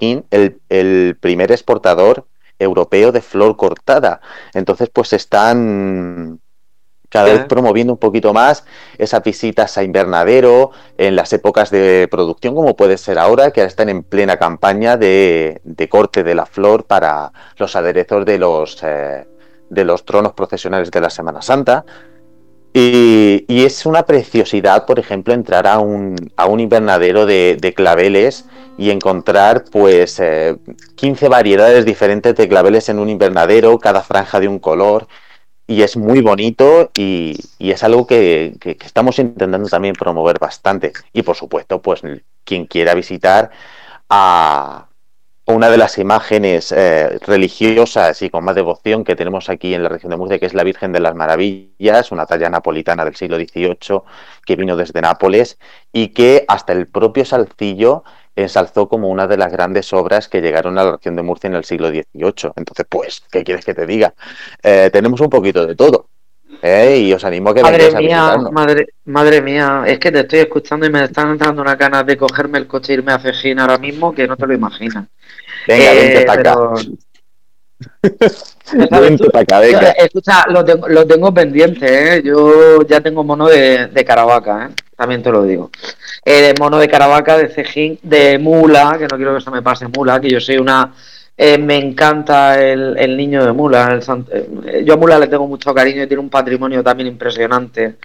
el, 0.00 0.60
el 0.70 1.16
primer 1.20 1.52
exportador 1.52 2.26
europeo 2.58 3.12
de 3.12 3.20
flor 3.20 3.56
cortada. 3.56 4.20
Entonces, 4.54 4.88
pues 4.90 5.12
están 5.12 6.40
cada 7.12 7.30
vez 7.30 7.44
promoviendo 7.44 7.92
un 7.92 7.98
poquito 7.98 8.32
más 8.32 8.64
esas 8.96 9.22
visitas 9.22 9.76
a 9.76 9.82
invernadero 9.82 10.70
en 10.96 11.14
las 11.14 11.30
épocas 11.34 11.70
de 11.70 12.08
producción, 12.10 12.54
como 12.54 12.74
puede 12.74 12.96
ser 12.96 13.18
ahora, 13.18 13.50
que 13.50 13.60
ahora 13.60 13.68
están 13.68 13.90
en 13.90 14.02
plena 14.02 14.38
campaña 14.38 14.96
de, 14.96 15.60
corte 15.90 16.24
de 16.24 16.34
la 16.34 16.46
flor 16.46 16.86
para 16.86 17.30
los 17.58 17.76
aderezos 17.76 18.24
de 18.24 18.38
los, 18.38 18.82
eh, 18.82 19.26
de 19.72 19.84
los 19.84 20.04
tronos 20.04 20.32
procesionales 20.34 20.90
de 20.90 21.00
la 21.00 21.10
Semana 21.10 21.42
Santa. 21.42 21.84
Y, 22.74 23.44
es 23.48 23.84
una 23.86 24.04
preciosidad, 24.04 24.86
por 24.86 24.98
ejemplo, 24.98 25.34
entrar 25.34 25.66
a 25.66 25.78
un, 25.78 26.16
a 26.36 26.46
un 26.46 26.60
invernadero 26.60 27.26
de, 27.26 27.74
claveles 27.76 28.46
y 28.78 28.90
encontrar 28.90 29.64
pues 29.70 30.20
15 30.96 31.26
eh, 31.26 31.28
variedades 31.28 31.84
diferentes 31.84 32.34
de 32.34 32.48
claveles 32.48 32.88
en 32.88 32.98
un 32.98 33.08
invernadero, 33.08 33.78
cada 33.78 34.02
franja 34.02 34.40
de 34.40 34.48
un 34.48 34.58
color 34.58 35.06
y 35.66 35.82
es 35.82 35.96
muy 35.96 36.20
bonito 36.20 36.90
y, 36.94 37.38
es 37.58 37.82
algo 37.82 38.06
que, 38.06 38.54
estamos 38.84 39.18
intentando 39.18 39.68
también 39.68 39.94
promover 39.94 40.38
bastante. 40.38 40.92
Y 41.12 41.22
por 41.22 41.36
supuesto, 41.36 41.80
pues 41.80 42.02
quien 42.44 42.66
quiera 42.66 42.94
visitar 42.94 43.50
a 44.08 44.88
una 45.44 45.70
de 45.70 45.76
las 45.76 45.98
imágenes 45.98 46.70
eh, 46.70 47.18
religiosas 47.20 48.22
y 48.22 48.30
con 48.30 48.44
más 48.44 48.54
devoción 48.54 49.02
que 49.02 49.16
tenemos 49.16 49.48
aquí 49.48 49.74
en 49.74 49.82
la 49.82 49.88
región 49.88 50.10
de 50.10 50.16
Murcia, 50.16 50.38
que 50.38 50.46
es 50.46 50.54
la 50.54 50.62
Virgen 50.62 50.92
de 50.92 51.00
las 51.00 51.14
Maravillas, 51.14 52.12
una 52.12 52.26
talla 52.26 52.48
napolitana 52.48 53.04
del 53.04 53.16
siglo 53.16 53.36
XVIII 53.36 54.02
que 54.46 54.56
vino 54.56 54.76
desde 54.76 55.00
Nápoles 55.00 55.58
y 55.92 56.08
que 56.08 56.44
hasta 56.46 56.72
el 56.72 56.86
propio 56.86 57.24
Salcillo 57.24 58.04
ensalzó 58.36 58.88
como 58.88 59.08
una 59.08 59.26
de 59.26 59.36
las 59.36 59.52
grandes 59.52 59.92
obras 59.92 60.28
que 60.28 60.40
llegaron 60.40 60.78
a 60.78 60.84
la 60.84 60.92
región 60.92 61.16
de 61.16 61.22
Murcia 61.22 61.48
en 61.48 61.54
el 61.54 61.64
siglo 61.64 61.88
XVIII. 61.88 62.52
Entonces, 62.56 62.86
pues, 62.88 63.22
¿qué 63.30 63.42
quieres 63.44 63.64
que 63.64 63.74
te 63.74 63.84
diga? 63.84 64.14
Eh, 64.62 64.90
tenemos 64.92 65.20
un 65.20 65.28
poquito 65.28 65.66
de 65.66 65.74
todo. 65.74 66.08
¿Eh? 66.62 66.98
Y 66.98 67.12
os 67.12 67.24
animo 67.24 67.50
a 67.50 67.54
que 67.54 67.62
madre 67.62 67.90
mía, 67.92 68.36
madre, 68.50 68.86
madre 69.04 69.42
mía, 69.42 69.84
es 69.86 69.98
que 69.98 70.10
te 70.10 70.20
estoy 70.20 70.38
escuchando 70.40 70.86
y 70.86 70.90
me 70.90 71.04
están 71.04 71.30
entrando 71.30 71.62
unas 71.62 71.76
ganas 71.76 72.06
de 72.06 72.16
cogerme 72.16 72.58
el 72.58 72.66
coche 72.66 72.92
e 72.92 72.96
irme 72.96 73.12
a 73.12 73.18
Cejín 73.18 73.58
ahora 73.58 73.78
mismo 73.78 74.14
que 74.14 74.26
no 74.26 74.36
te 74.36 74.46
lo 74.46 74.54
imaginas. 74.54 75.06
Venga, 75.66 75.92
vente 75.92 76.22
eh, 76.22 76.24
para 76.24 76.40
acá. 76.40 76.56
vente 79.00 79.30
para 79.30 79.42
acá, 79.42 79.60
venga. 79.60 79.90
Escucha, 79.90 80.44
lo 80.48 80.64
tengo, 80.64 80.88
lo 80.88 81.06
tengo 81.06 81.34
pendiente, 81.34 82.16
¿eh? 82.16 82.22
Yo 82.24 82.82
ya 82.86 83.00
tengo 83.00 83.24
mono 83.24 83.48
de, 83.48 83.88
de 83.88 84.04
Caravaca, 84.04 84.70
¿eh? 84.70 84.74
También 84.96 85.22
te 85.22 85.30
lo 85.30 85.42
digo 85.42 85.70
eh, 86.24 86.42
de 86.42 86.54
mono 86.58 86.78
de 86.78 86.88
Caravaca, 86.88 87.36
de 87.36 87.48
cejín, 87.48 87.98
de 88.02 88.38
mula, 88.38 88.96
que 88.98 89.06
no 89.08 89.16
quiero 89.16 89.34
que 89.34 89.40
se 89.40 89.50
me 89.50 89.62
pase 89.62 89.88
mula, 89.88 90.20
que 90.20 90.30
yo 90.30 90.40
soy 90.40 90.56
una... 90.58 90.92
Eh, 91.44 91.58
me 91.58 91.76
encanta 91.76 92.62
el, 92.62 93.16
niño 93.16 93.44
de 93.44 93.50
Mula. 93.52 93.98
Eh, 94.30 94.84
yo 94.86 94.94
a 94.94 94.96
Mula 94.96 95.18
le 95.18 95.26
tengo 95.26 95.48
mucho 95.48 95.74
cariño 95.74 96.04
y 96.04 96.06
tiene 96.06 96.22
un 96.22 96.30
patrimonio 96.30 96.84
también 96.84 97.08
impresionante. 97.08 97.96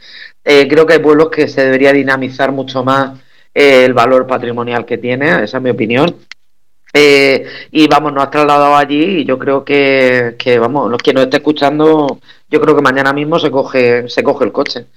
creo 0.44 0.88
que 0.88 0.94
hay 0.94 1.00
pueblos 1.00 1.30
que 1.30 1.48
se 1.48 1.66
debería 1.66 1.94
dinamizar 1.94 2.52
mucho 2.52 2.84
más 2.84 3.20
el 3.54 3.94
valor 3.94 4.26
patrimonial 4.26 4.86
que 4.88 4.98
tiene, 4.98 5.44
esa 5.44 5.58
es 5.58 5.64
mi 5.64 5.70
opinión. 5.70 6.16
y 7.72 7.88
vamos, 7.88 8.12
nos 8.14 8.24
ha 8.24 8.32
trasladado 8.32 8.76
allí 8.76 9.20
y 9.20 9.26
yo 9.26 9.38
creo 9.38 9.64
que, 9.64 10.36
que, 10.40 10.58
vamos, 10.58 10.90
los 10.90 11.02
que 11.04 11.14
nos 11.14 11.26
esté 11.26 11.38
escuchando, 11.38 12.20
yo 12.50 12.60
creo 12.60 12.76
que 12.76 12.82
mañana 12.82 13.14
mismo 13.14 13.38
se 13.38 13.52
coge, 13.52 14.10
se 14.10 14.24
coge 14.24 14.46
el 14.46 14.52
coche. 14.52 14.88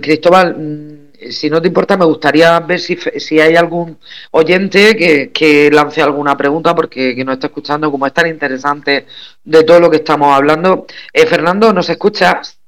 Cristóbal, 0.00 1.03
si 1.32 1.50
no 1.50 1.60
te 1.60 1.68
importa, 1.68 1.96
me 1.96 2.04
gustaría 2.04 2.58
ver 2.60 2.80
si, 2.80 2.96
si 3.16 3.40
hay 3.40 3.56
algún 3.56 3.98
oyente 4.30 4.96
que, 5.32 5.70
lance 5.72 6.02
alguna 6.02 6.36
pregunta, 6.36 6.74
porque 6.74 7.14
que 7.14 7.24
nos 7.24 7.34
está 7.34 7.48
escuchando, 7.48 7.90
como 7.90 8.06
es 8.06 8.12
tan 8.12 8.26
interesante 8.26 9.06
de 9.44 9.64
todo 9.64 9.80
lo 9.80 9.90
que 9.90 9.98
estamos 9.98 10.34
hablando. 10.34 10.86
Eh, 11.12 11.26
Fernando, 11.26 11.72
¿nos 11.72 11.88
escuchas? 11.88 12.58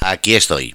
Aquí 0.00 0.34
estoy. 0.34 0.74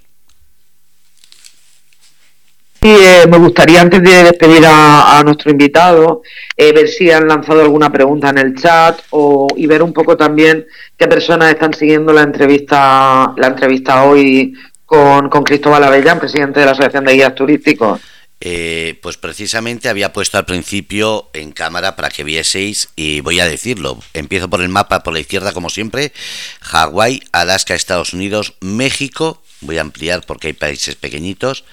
Sí, 2.84 2.90
eh, 2.90 3.28
me 3.30 3.38
gustaría 3.38 3.80
antes 3.80 4.02
de 4.02 4.24
despedir 4.24 4.64
a, 4.66 5.22
nuestro 5.24 5.52
invitado, 5.52 6.24
eh, 6.58 6.74
ver 6.74 6.88
si 6.88 7.12
han 7.12 7.28
lanzado 7.28 7.62
alguna 7.62 7.92
pregunta 7.92 8.30
en 8.30 8.40
el 8.40 8.56
chat 8.56 9.00
o, 9.12 9.48
y 9.56 9.68
ver 9.68 9.84
un 9.84 9.94
poco 9.94 10.18
también 10.18 10.66
qué 10.98 11.08
personas 11.08 11.52
están 11.52 11.76
siguiendo 11.76 12.12
la 12.12 12.24
entrevista, 12.24 13.36
la 13.38 13.48
entrevista 13.48 14.04
hoy 14.06 14.56
con, 14.92 15.30
Cristóbal 15.46 15.86
Avellán, 15.86 16.20
presidente 16.20 16.60
de 16.60 16.66
la 16.66 16.74
Asociación 16.74 17.06
de 17.06 17.14
Guías 17.14 17.34
Turísticos? 17.34 18.02
Eh, 18.42 19.00
pues 19.02 19.16
precisamente 19.16 19.88
había 19.88 20.12
puesto 20.12 20.38
al 20.38 20.44
principio 20.44 21.30
en 21.32 21.54
cámara 21.54 21.96
para 21.96 22.10
que 22.10 22.26
vieseis 22.26 22.90
y 22.98 23.22
voy 23.22 23.40
a 23.40 23.46
decirlo. 23.46 23.98
Empiezo 24.14 24.50
por 24.50 24.62
el 24.62 24.68
mapa 24.68 25.02
por 25.02 25.14
la 25.14 25.22
izquierda 25.22 25.54
como 25.54 25.70
siempre. 25.70 26.12
Hawái, 26.60 27.24
Alaska, 27.32 27.74
Estados 27.74 28.14
Unidos, 28.14 28.56
México. 28.60 29.42
Voy 29.62 29.78
a 29.78 29.82
ampliar 29.82 30.26
porque 30.26 30.48
hay 30.48 30.54
países 30.54 30.96
pequeñitos. 30.96 31.64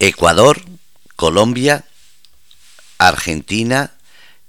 Ecuador, 0.00 0.60
Colombia, 1.14 1.84
Argentina, 2.98 3.92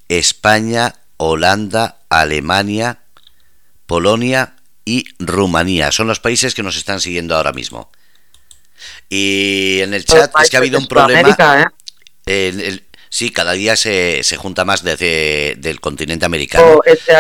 España, 0.07 0.95
Holanda, 1.17 1.97
Alemania, 2.09 2.97
Polonia 3.85 4.55
y 4.89 5.05
Rumanía. 5.19 5.91
Son 5.91 6.07
los 6.07 6.19
países 6.19 6.55
que 6.55 6.63
nos 6.63 6.75
están 6.75 6.99
siguiendo 6.99 7.35
ahora 7.35 7.53
mismo. 7.53 7.91
Y 9.07 9.81
en 9.81 9.93
el 9.93 10.03
chat 10.03 10.31
es 10.41 10.49
que 10.49 10.57
ha 10.57 10.59
habido 10.59 10.79
un 10.79 10.87
problema. 10.87 11.71
¿eh? 12.25 12.79
sí, 13.09 13.29
cada 13.29 13.51
día 13.51 13.75
se, 13.75 14.23
se 14.23 14.37
junta 14.37 14.65
más 14.65 14.83
desde 14.83 15.55
del 15.57 15.79
continente 15.79 16.25
americano. 16.25 16.77
Oh, 16.77 16.81
este 16.83 17.13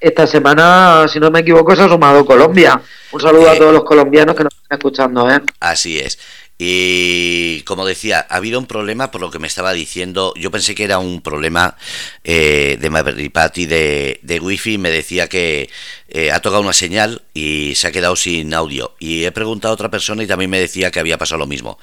esta 0.00 0.26
semana, 0.28 1.06
si 1.08 1.18
no 1.18 1.30
me 1.30 1.40
equivoco, 1.40 1.74
se 1.74 1.82
ha 1.82 1.88
sumado 1.88 2.24
Colombia. 2.24 2.80
Un 3.10 3.20
saludo 3.20 3.50
a 3.50 3.54
eh, 3.54 3.58
todos 3.58 3.72
los 3.72 3.84
colombianos 3.84 4.36
que 4.36 4.44
nos 4.44 4.54
están 4.54 4.78
escuchando. 4.78 5.30
¿eh? 5.30 5.40
Así 5.60 5.98
es. 5.98 6.18
Y 6.60 7.62
como 7.62 7.86
decía, 7.86 8.26
ha 8.28 8.36
habido 8.36 8.58
un 8.58 8.66
problema 8.66 9.12
por 9.12 9.20
lo 9.20 9.30
que 9.30 9.38
me 9.38 9.46
estaba 9.46 9.72
diciendo. 9.72 10.34
Yo 10.36 10.50
pensé 10.50 10.74
que 10.74 10.82
era 10.82 10.98
un 10.98 11.22
problema 11.22 11.76
eh, 12.24 12.76
de 12.80 12.90
Maveripati 12.90 13.66
de, 13.66 14.18
de 14.24 14.40
wifi. 14.40 14.76
Me 14.76 14.90
decía 14.90 15.28
que 15.28 15.70
eh, 16.08 16.32
ha 16.32 16.40
tocado 16.40 16.62
una 16.62 16.72
señal 16.72 17.22
y 17.32 17.76
se 17.76 17.86
ha 17.86 17.92
quedado 17.92 18.16
sin 18.16 18.52
audio. 18.54 18.96
Y 18.98 19.24
he 19.24 19.30
preguntado 19.30 19.70
a 19.70 19.74
otra 19.74 19.88
persona 19.88 20.24
y 20.24 20.26
también 20.26 20.50
me 20.50 20.58
decía 20.58 20.90
que 20.90 20.98
había 20.98 21.16
pasado 21.16 21.38
lo 21.38 21.46
mismo. 21.46 21.78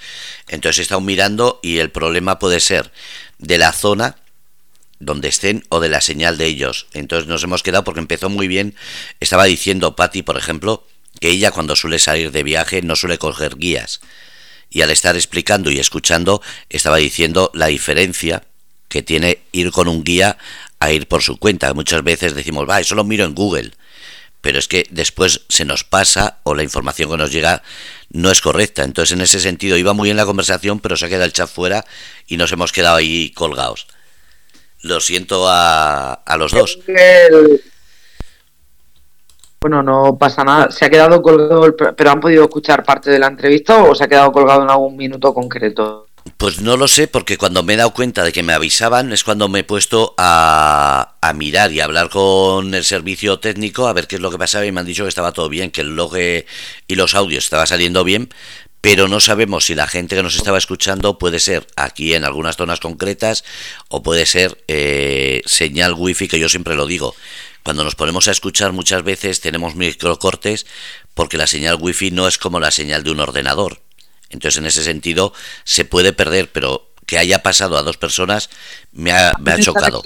Entonces 0.49 0.79
he 0.79 0.81
estado 0.81 0.99
mirando 0.99 1.61
y 1.63 1.77
el 1.77 1.89
problema 1.89 2.37
puede 2.37 2.59
ser 2.59 2.91
de 3.37 3.57
la 3.57 3.71
zona 3.71 4.17
donde 4.99 5.29
estén 5.29 5.63
o 5.69 5.79
de 5.79 5.87
la 5.87 6.01
señal 6.01 6.37
de 6.37 6.47
ellos. 6.47 6.87
Entonces 6.91 7.29
nos 7.29 7.41
hemos 7.43 7.63
quedado 7.63 7.85
porque 7.85 8.01
empezó 8.01 8.29
muy 8.29 8.49
bien. 8.49 8.75
Estaba 9.21 9.45
diciendo 9.45 9.95
Patti, 9.95 10.21
por 10.21 10.37
ejemplo, 10.37 10.85
que 11.21 11.29
ella 11.29 11.51
cuando 11.51 11.77
suele 11.77 11.97
salir 11.97 12.31
de 12.31 12.43
viaje 12.43 12.81
no 12.81 12.97
suele 12.97 13.17
coger 13.17 13.55
guías 13.55 14.01
y 14.75 14.81
al 14.81 14.91
estar 14.91 15.15
explicando 15.15 15.71
y 15.71 15.79
escuchando 15.79 16.41
estaba 16.69 16.97
diciendo 16.97 17.49
la 17.53 17.67
diferencia 17.67 18.43
que 18.89 19.01
tiene 19.01 19.39
ir 19.53 19.71
con 19.71 19.87
un 19.87 20.03
guía 20.03 20.37
a 20.79 20.91
ir 20.91 21.07
por 21.07 21.23
su 21.23 21.37
cuenta. 21.37 21.73
Muchas 21.73 22.03
veces 22.03 22.35
decimos, 22.35 22.69
va, 22.69 22.81
eso 22.81 22.93
lo 22.93 23.05
miro 23.05 23.23
en 23.23 23.33
Google, 23.33 23.71
pero 24.41 24.59
es 24.59 24.67
que 24.67 24.85
después 24.89 25.43
se 25.47 25.63
nos 25.63 25.85
pasa 25.85 26.39
o 26.43 26.53
la 26.53 26.63
información 26.63 27.09
que 27.09 27.15
nos 27.15 27.31
llega 27.31 27.63
no 28.09 28.29
es 28.29 28.41
correcta. 28.41 28.83
Entonces, 28.83 29.13
en 29.13 29.21
ese 29.21 29.39
sentido, 29.39 29.77
iba 29.77 29.93
muy 29.93 30.07
bien 30.07 30.17
la 30.17 30.25
conversación, 30.25 30.81
pero 30.81 30.97
se 30.97 31.05
ha 31.05 31.07
quedado 31.07 31.23
el 31.23 31.31
chat 31.31 31.49
fuera 31.49 31.85
y 32.27 32.35
nos 32.35 32.51
hemos 32.51 32.73
quedado 32.73 32.97
ahí 32.97 33.29
colgados. 33.29 33.87
Lo 34.81 34.99
siento 34.99 35.47
a, 35.47 36.15
a 36.15 36.37
los 36.37 36.51
dos. 36.51 36.79
Bueno, 39.65 39.81
no 39.81 40.15
pasa 40.15 40.43
nada. 40.43 40.69
¿Se 40.69 40.85
ha 40.85 40.91
quedado 40.91 41.23
colgado, 41.23 41.75
pero 41.75 42.11
han 42.11 42.19
podido 42.19 42.43
escuchar 42.43 42.83
parte 42.83 43.09
de 43.09 43.17
la 43.17 43.25
entrevista 43.25 43.83
o 43.83 43.95
se 43.95 44.03
ha 44.03 44.07
quedado 44.07 44.31
colgado 44.31 44.61
en 44.61 44.69
algún 44.69 44.95
minuto 44.95 45.33
concreto? 45.33 46.05
Pues 46.37 46.61
no 46.61 46.77
lo 46.77 46.87
sé, 46.87 47.07
porque 47.07 47.35
cuando 47.35 47.63
me 47.63 47.73
he 47.73 47.77
dado 47.77 47.91
cuenta 47.91 48.23
de 48.23 48.31
que 48.31 48.43
me 48.43 48.53
avisaban 48.53 49.11
es 49.11 49.23
cuando 49.23 49.49
me 49.49 49.61
he 49.61 49.63
puesto 49.63 50.13
a, 50.19 51.15
a 51.19 51.33
mirar 51.33 51.71
y 51.71 51.79
a 51.79 51.85
hablar 51.85 52.11
con 52.11 52.75
el 52.75 52.83
servicio 52.83 53.39
técnico 53.39 53.87
a 53.87 53.93
ver 53.93 54.05
qué 54.05 54.17
es 54.17 54.21
lo 54.21 54.29
que 54.29 54.37
pasaba 54.37 54.67
y 54.67 54.71
me 54.71 54.81
han 54.81 54.85
dicho 54.85 55.01
que 55.01 55.09
estaba 55.09 55.31
todo 55.31 55.49
bien, 55.49 55.71
que 55.71 55.81
el 55.81 55.95
log 55.95 56.15
y 56.15 56.95
los 56.95 57.15
audios 57.15 57.45
estaba 57.45 57.65
saliendo 57.65 58.03
bien, 58.03 58.29
pero 58.81 59.07
no 59.07 59.19
sabemos 59.19 59.65
si 59.65 59.73
la 59.73 59.87
gente 59.87 60.15
que 60.15 60.21
nos 60.21 60.35
estaba 60.35 60.59
escuchando 60.59 61.17
puede 61.17 61.39
ser 61.39 61.65
aquí 61.75 62.13
en 62.13 62.23
algunas 62.23 62.55
zonas 62.55 62.79
concretas 62.79 63.43
o 63.87 64.03
puede 64.03 64.27
ser 64.27 64.63
eh, 64.67 65.41
señal 65.47 65.95
wifi, 65.97 66.27
que 66.27 66.39
yo 66.39 66.49
siempre 66.49 66.75
lo 66.75 66.85
digo. 66.85 67.15
Cuando 67.65 67.83
nos 67.83 67.95
ponemos 67.95 68.27
a 68.27 68.31
escuchar 68.31 68.73
muchas 68.73 69.03
veces 69.03 69.41
tenemos 69.41 69.73
microcortes 69.73 70.67
porque 71.15 71.35
la 71.35 71.47
señal 71.47 71.79
wifi 71.81 72.11
no 72.11 72.27
es 72.27 72.37
como 72.37 72.59
la 72.59 72.69
señal 72.69 73.03
de 73.03 73.09
un 73.09 73.19
ordenador. 73.19 73.81
Entonces 74.29 74.59
en 74.59 74.67
ese 74.67 74.83
sentido 74.83 75.33
se 75.63 75.83
puede 75.83 76.13
perder, 76.13 76.51
pero 76.51 76.91
que 77.07 77.17
haya 77.17 77.41
pasado 77.41 77.75
a 77.75 77.81
dos 77.81 77.97
personas 77.97 78.51
me 78.91 79.13
ha, 79.13 79.33
me 79.39 79.53
ha 79.53 79.59
chocado. 79.59 80.03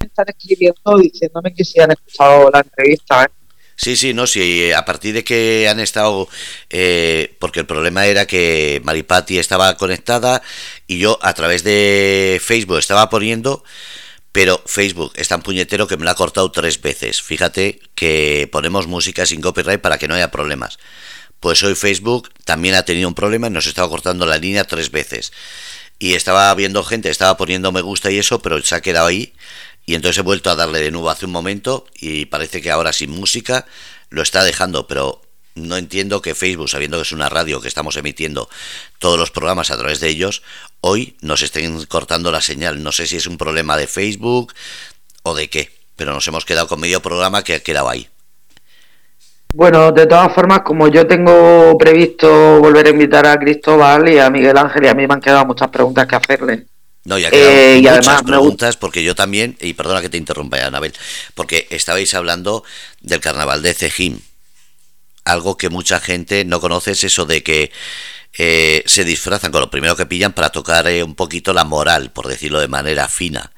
están 0.00 0.26
escribiendo 0.28 0.98
diciéndome 0.98 1.52
que 1.52 1.64
si 1.64 1.80
han 1.80 1.90
escuchado 1.90 2.48
la 2.52 2.60
entrevista. 2.60 3.24
¿eh? 3.24 3.28
Sí, 3.76 3.94
sí, 3.96 4.14
no, 4.14 4.26
sí, 4.26 4.72
a 4.72 4.84
partir 4.86 5.14
de 5.14 5.22
que 5.22 5.68
han 5.68 5.80
estado, 5.80 6.28
eh, 6.70 7.36
porque 7.38 7.60
el 7.60 7.66
problema 7.66 8.06
era 8.06 8.26
que 8.26 8.80
Maripati 8.84 9.38
estaba 9.38 9.76
conectada 9.76 10.42
y 10.86 10.98
yo 10.98 11.18
a 11.20 11.34
través 11.34 11.62
de 11.62 12.40
Facebook 12.42 12.78
estaba 12.78 13.10
poniendo, 13.10 13.62
pero 14.32 14.62
Facebook 14.66 15.12
es 15.16 15.28
tan 15.28 15.42
puñetero 15.42 15.86
que 15.86 15.98
me 15.98 16.04
lo 16.04 16.10
ha 16.10 16.14
cortado 16.14 16.50
tres 16.50 16.80
veces. 16.80 17.22
Fíjate 17.22 17.80
que 17.94 18.48
ponemos 18.50 18.86
música 18.86 19.26
sin 19.26 19.42
copyright 19.42 19.80
para 19.80 19.98
que 19.98 20.08
no 20.08 20.14
haya 20.14 20.30
problemas. 20.30 20.78
Pues 21.40 21.62
hoy 21.62 21.74
Facebook 21.74 22.30
también 22.44 22.74
ha 22.74 22.84
tenido 22.84 23.08
un 23.08 23.14
problema 23.14 23.48
y 23.48 23.50
nos 23.50 23.66
estaba 23.66 23.88
cortando 23.90 24.26
la 24.26 24.38
línea 24.38 24.64
tres 24.64 24.90
veces. 24.90 25.32
Y 25.98 26.14
estaba 26.14 26.54
viendo 26.54 26.82
gente, 26.82 27.10
estaba 27.10 27.36
poniendo 27.36 27.72
me 27.72 27.82
gusta 27.82 28.10
y 28.10 28.18
eso, 28.18 28.40
pero 28.40 28.60
se 28.62 28.74
ha 28.74 28.80
quedado 28.80 29.06
ahí 29.06 29.34
y 29.86 29.94
entonces 29.94 30.18
he 30.18 30.22
vuelto 30.22 30.50
a 30.50 30.56
darle 30.56 30.80
de 30.80 30.90
nuevo 30.90 31.08
hace 31.08 31.26
un 31.26 31.32
momento 31.32 31.86
y 31.94 32.26
parece 32.26 32.60
que 32.60 32.72
ahora 32.72 32.92
sin 32.92 33.10
música 33.10 33.64
lo 34.10 34.20
está 34.20 34.42
dejando, 34.42 34.88
pero 34.88 35.22
no 35.54 35.76
entiendo 35.76 36.20
que 36.20 36.34
Facebook, 36.34 36.68
sabiendo 36.68 36.98
que 36.98 37.02
es 37.02 37.12
una 37.12 37.28
radio 37.28 37.60
que 37.60 37.68
estamos 37.68 37.96
emitiendo 37.96 38.48
todos 38.98 39.18
los 39.18 39.30
programas 39.30 39.70
a 39.70 39.78
través 39.78 40.00
de 40.00 40.08
ellos, 40.08 40.42
hoy 40.80 41.16
nos 41.22 41.42
estén 41.42 41.84
cortando 41.86 42.30
la 42.30 42.42
señal. 42.42 42.82
No 42.82 42.92
sé 42.92 43.06
si 43.06 43.16
es 43.16 43.26
un 43.26 43.38
problema 43.38 43.76
de 43.76 43.86
Facebook 43.86 44.52
o 45.22 45.34
de 45.34 45.48
qué, 45.48 45.70
pero 45.94 46.12
nos 46.12 46.26
hemos 46.28 46.44
quedado 46.44 46.66
con 46.66 46.80
medio 46.80 47.00
programa 47.00 47.42
que 47.42 47.54
ha 47.54 47.60
quedado 47.60 47.88
ahí. 47.88 48.08
Bueno, 49.54 49.92
de 49.92 50.06
todas 50.06 50.34
formas, 50.34 50.60
como 50.60 50.88
yo 50.88 51.06
tengo 51.06 51.78
previsto 51.78 52.60
volver 52.60 52.88
a 52.88 52.90
invitar 52.90 53.26
a 53.26 53.38
Cristóbal 53.38 54.08
y 54.08 54.18
a 54.18 54.28
Miguel 54.28 54.58
Ángel, 54.58 54.84
y 54.84 54.88
a 54.88 54.94
mí 54.94 55.06
me 55.06 55.14
han 55.14 55.20
quedado 55.20 55.46
muchas 55.46 55.68
preguntas 55.68 56.06
que 56.06 56.16
hacerle. 56.16 56.66
No, 57.06 57.18
ya 57.18 57.28
eh, 57.30 57.78
y 57.78 57.82
muchas 57.82 58.24
preguntas, 58.24 58.76
porque 58.76 59.04
yo 59.04 59.14
también, 59.14 59.56
y 59.60 59.74
perdona 59.74 60.02
que 60.02 60.08
te 60.08 60.16
interrumpa, 60.16 60.56
Anabel, 60.66 60.92
porque 61.34 61.68
estabais 61.70 62.12
hablando 62.14 62.64
del 63.00 63.20
carnaval 63.20 63.62
de 63.62 63.74
Cejim. 63.74 64.18
Algo 65.24 65.56
que 65.56 65.68
mucha 65.68 66.00
gente 66.00 66.44
no 66.44 66.60
conoce 66.60 66.90
es 66.90 67.04
eso 67.04 67.24
de 67.24 67.44
que 67.44 67.70
eh, 68.36 68.82
se 68.86 69.04
disfrazan 69.04 69.52
con 69.52 69.60
lo 69.60 69.70
primero 69.70 69.94
que 69.94 70.04
pillan 70.04 70.32
para 70.32 70.50
tocar 70.50 70.88
eh, 70.88 71.04
un 71.04 71.14
poquito 71.14 71.52
la 71.52 71.64
moral, 71.64 72.10
por 72.10 72.26
decirlo 72.26 72.58
de 72.58 72.66
manera 72.66 73.08
fina. 73.08 73.52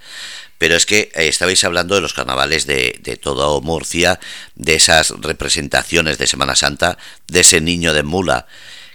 Pero 0.59 0.77
es 0.77 0.85
que 0.85 1.11
estabais 1.15 1.65
hablando 1.65 1.95
de 1.95 2.03
los 2.03 2.13
carnavales 2.13 2.67
de, 2.67 2.99
de 3.01 3.17
todo 3.17 3.63
Murcia, 3.63 4.21
de 4.57 4.75
esas 4.75 5.15
representaciones 5.21 6.19
de 6.19 6.27
Semana 6.27 6.55
Santa, 6.55 6.99
de 7.29 7.41
ese 7.41 7.63
niño 7.63 7.95
de 7.95 8.03
mula, 8.03 8.47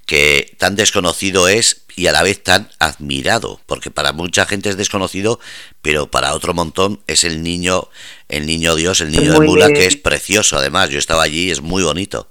que 0.05 0.55
tan 0.59 0.75
desconocido 0.75 1.47
es 1.47 1.82
y 1.95 2.07
a 2.07 2.11
la 2.11 2.23
vez 2.23 2.41
tan 2.43 2.69
admirado, 2.79 3.59
porque 3.65 3.91
para 3.91 4.13
mucha 4.13 4.45
gente 4.45 4.69
es 4.69 4.77
desconocido, 4.77 5.39
pero 5.81 6.09
para 6.09 6.33
otro 6.33 6.53
montón 6.53 7.01
es 7.07 7.23
el 7.23 7.43
niño, 7.43 7.89
el 8.29 8.45
niño 8.45 8.75
Dios, 8.75 9.01
el 9.01 9.11
niño 9.11 9.33
de 9.33 9.45
Mula, 9.45 9.67
que 9.67 9.85
es 9.85 9.95
precioso 9.95 10.57
además. 10.57 10.89
Yo 10.89 10.99
estaba 10.99 11.23
allí, 11.23 11.51
es 11.51 11.61
muy 11.61 11.83
bonito. 11.83 12.27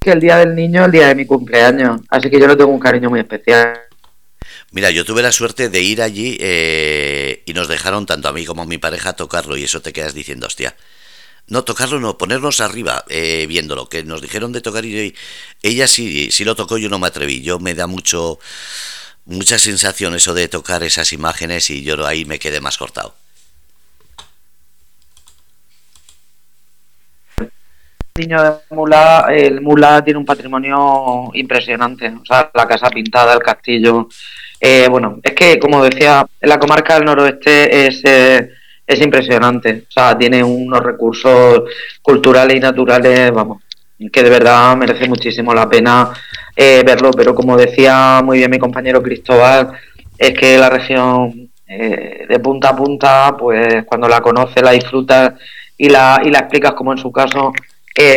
Que 0.00 0.12
el 0.12 0.20
día 0.20 0.38
del 0.38 0.54
niño, 0.54 0.84
el 0.84 0.90
día 0.90 1.08
de 1.08 1.14
mi 1.14 1.26
cumpleaños, 1.26 2.00
así 2.08 2.30
que 2.30 2.40
yo 2.40 2.46
le 2.46 2.56
tengo 2.56 2.70
un 2.70 2.80
cariño 2.80 3.10
muy 3.10 3.20
especial. 3.20 3.80
Mira, 4.70 4.90
yo 4.90 5.04
tuve 5.04 5.22
la 5.22 5.32
suerte 5.32 5.70
de 5.70 5.80
ir 5.80 6.02
allí 6.02 6.36
eh, 6.40 7.42
y 7.46 7.54
nos 7.54 7.68
dejaron 7.68 8.04
tanto 8.04 8.28
a 8.28 8.32
mí 8.32 8.44
como 8.44 8.62
a 8.62 8.66
mi 8.66 8.76
pareja 8.76 9.14
tocarlo 9.14 9.56
y 9.56 9.64
eso 9.64 9.80
te 9.80 9.94
quedas 9.94 10.12
diciendo, 10.12 10.46
hostia, 10.46 10.76
no, 11.48 11.64
tocarlo 11.64 11.98
no, 11.98 12.18
ponernos 12.18 12.60
arriba 12.60 13.04
eh, 13.08 13.46
viéndolo, 13.48 13.88
que 13.88 14.04
nos 14.04 14.20
dijeron 14.20 14.52
de 14.52 14.60
tocar 14.60 14.84
y 14.84 15.14
ella 15.62 15.86
sí, 15.86 16.30
sí 16.30 16.44
lo 16.44 16.54
tocó, 16.54 16.78
yo 16.78 16.88
no 16.88 16.98
me 16.98 17.06
atreví, 17.06 17.40
yo 17.40 17.58
me 17.58 17.74
da 17.74 17.86
mucho, 17.86 18.38
mucha 19.24 19.58
sensación 19.58 20.14
eso 20.14 20.34
de 20.34 20.48
tocar 20.48 20.82
esas 20.82 21.12
imágenes 21.12 21.70
y 21.70 21.82
yo 21.82 22.06
ahí 22.06 22.24
me 22.24 22.38
quedé 22.38 22.60
más 22.60 22.76
cortado. 22.76 23.14
de 28.14 28.52
Mula, 28.70 29.26
el 29.30 29.60
Mula 29.60 30.02
tiene 30.02 30.18
un 30.18 30.26
patrimonio 30.26 31.30
impresionante, 31.34 32.08
o 32.08 32.24
sea, 32.24 32.50
la 32.52 32.66
casa 32.66 32.90
pintada, 32.90 33.32
el 33.32 33.40
castillo, 33.40 34.08
eh, 34.60 34.88
bueno, 34.90 35.20
es 35.22 35.34
que 35.34 35.58
como 35.58 35.84
decía, 35.84 36.26
la 36.40 36.58
comarca 36.58 36.94
del 36.94 37.04
noroeste 37.04 37.86
es... 37.86 38.02
Eh, 38.04 38.57
es 38.88 39.00
impresionante. 39.02 39.84
O 39.86 39.92
sea, 39.92 40.16
tiene 40.16 40.42
unos 40.42 40.80
recursos 40.80 41.62
culturales 42.00 42.56
y 42.56 42.60
naturales, 42.60 43.30
vamos, 43.30 43.62
que 44.10 44.22
de 44.22 44.30
verdad 44.30 44.74
merece 44.76 45.06
muchísimo 45.06 45.52
la 45.52 45.68
pena 45.68 46.10
eh, 46.56 46.82
verlo. 46.84 47.10
Pero 47.12 47.34
como 47.34 47.56
decía 47.56 48.22
muy 48.24 48.38
bien 48.38 48.50
mi 48.50 48.58
compañero 48.58 49.02
Cristóbal, 49.02 49.72
es 50.16 50.32
que 50.32 50.56
la 50.56 50.70
región 50.70 51.50
eh, 51.66 52.24
de 52.26 52.38
punta 52.40 52.70
a 52.70 52.76
punta, 52.76 53.36
pues 53.38 53.84
cuando 53.84 54.08
la 54.08 54.22
conoces, 54.22 54.62
la 54.62 54.70
disfrutas 54.70 55.34
y 55.76 55.90
la, 55.90 56.22
y 56.24 56.30
la 56.30 56.40
explicas 56.40 56.72
como 56.72 56.92
en 56.92 56.98
su 56.98 57.12
caso, 57.12 57.52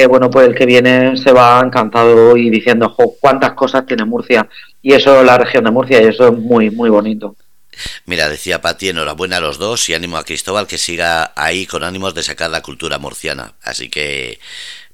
bueno, 0.10 0.30
pues 0.30 0.48
el 0.48 0.54
que 0.54 0.68
viene 0.68 1.18
se 1.18 1.32
va 1.32 1.60
encantado 1.60 2.38
y 2.38 2.52
diciendo, 2.52 2.90
jo, 2.90 3.16
cuántas 3.20 3.54
cosas 3.54 3.84
tiene 3.86 4.06
Murcia. 4.06 4.48
Y 4.82 4.94
eso 4.94 5.20
es 5.20 5.26
la 5.26 5.40
región 5.40 5.64
de 5.64 5.72
Murcia 5.72 6.02
y 6.02 6.06
eso 6.06 6.28
es 6.28 6.38
muy, 6.38 6.70
muy 6.70 6.90
bonito. 6.90 7.36
Mira, 8.06 8.30
decía 8.30 8.62
Pati, 8.62 8.90
enhorabuena 8.90 9.38
a 9.38 9.42
los 9.42 9.58
dos 9.58 9.90
y 9.90 9.94
ánimo 9.94 10.18
a 10.18 10.26
Cristóbal 10.26 10.68
que 10.68 10.78
siga 10.78 11.34
ahí 11.36 11.66
con 11.66 11.84
ánimos 11.84 12.14
de 12.14 12.24
sacar 12.24 12.50
la 12.50 12.62
cultura 12.62 13.00
murciana. 13.00 13.56
Así 13.62 13.90
que, 13.90 14.40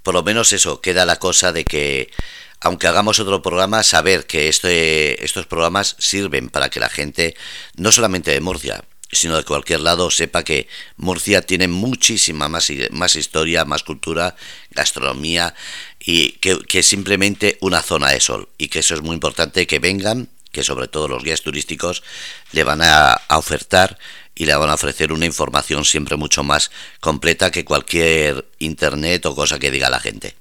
por 0.03 0.13
lo 0.13 0.23
menos 0.23 0.51
eso, 0.53 0.81
queda 0.81 1.05
la 1.05 1.17
cosa 1.17 1.51
de 1.51 1.65
que, 1.65 2.11
aunque 2.59 2.87
hagamos 2.87 3.19
otro 3.19 3.41
programa, 3.41 3.83
saber 3.83 4.25
que 4.25 4.47
este, 4.47 5.23
estos 5.23 5.45
programas 5.47 5.95
sirven 5.99 6.49
para 6.49 6.69
que 6.69 6.79
la 6.79 6.89
gente, 6.89 7.35
no 7.75 7.91
solamente 7.91 8.31
de 8.31 8.41
Murcia, 8.41 8.83
sino 9.11 9.37
de 9.37 9.43
cualquier 9.43 9.79
lado, 9.81 10.11
sepa 10.11 10.43
que 10.43 10.67
Murcia 10.97 11.41
tiene 11.41 11.67
muchísima 11.67 12.49
más, 12.49 12.71
más 12.91 13.15
historia, 13.15 13.65
más 13.65 13.83
cultura, 13.83 14.35
gastronomía 14.71 15.55
y 15.99 16.31
que, 16.33 16.59
que 16.59 16.83
simplemente 16.83 17.57
una 17.61 17.81
zona 17.81 18.11
de 18.11 18.19
sol. 18.19 18.49
Y 18.57 18.67
que 18.67 18.79
eso 18.79 18.95
es 18.95 19.01
muy 19.01 19.13
importante, 19.13 19.65
que 19.65 19.79
vengan 19.79 20.29
que 20.58 20.63
sobre 20.63 20.88
todo 20.88 21.08
los 21.08 21.24
guías 21.24 21.43
turísticos 21.43 22.04
le 22.52 22.63
van 22.63 22.82
a, 22.82 23.15
ofertar 23.30 23.96
y 24.34 24.48
le 24.48 24.56
van 24.56 24.72
a 24.72 24.74
ofrecer 24.74 25.13
una 25.13 25.28
información 25.28 25.86
siempre 25.86 26.15
mucho 26.15 26.43
más 26.43 26.72
completa 27.00 27.52
que 27.52 27.63
cualquier 27.63 28.43
internet 28.58 29.28
o 29.28 29.36
cosa 29.36 29.60
que 29.60 29.70
diga 29.70 29.91
la 29.91 30.00
gente. 30.00 30.34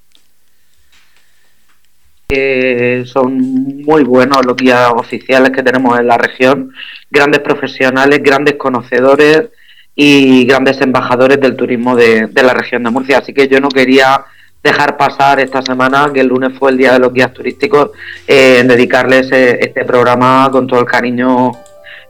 son 3.04 3.82
muy 3.84 4.04
buenos 4.04 4.46
los 4.46 4.56
guías 4.56 4.90
oficiales 4.96 5.50
que 5.50 5.62
tenemos 5.62 5.98
en 6.00 6.06
la 6.06 6.16
región, 6.16 6.72
grandes 7.10 7.40
profesionales, 7.40 8.22
grandes 8.22 8.54
conocedores 8.54 9.50
y 9.94 10.46
grandes 10.46 10.80
embajadores 10.80 11.38
del 11.38 11.56
turismo 11.56 11.94
de, 11.94 12.26
de 12.28 12.42
la 12.42 12.54
región 12.54 12.82
de 12.84 12.90
Murcia. 12.90 13.18
Así 13.18 13.34
que 13.34 13.48
yo 13.48 13.60
no 13.60 13.68
quería 13.68 14.24
dejar 14.66 14.96
pasar 14.96 15.40
esta 15.40 15.62
semana, 15.62 16.10
que 16.12 16.20
el 16.20 16.26
lunes 16.26 16.58
fue 16.58 16.70
el 16.72 16.76
Día 16.76 16.92
de 16.92 16.98
los 16.98 17.12
Guías 17.12 17.32
Turísticos, 17.32 17.90
eh, 18.26 18.58
en 18.60 18.68
dedicarles 18.68 19.30
eh, 19.32 19.58
este 19.60 19.84
programa 19.84 20.48
con 20.50 20.66
todo 20.66 20.80
el 20.80 20.86
cariño 20.86 21.52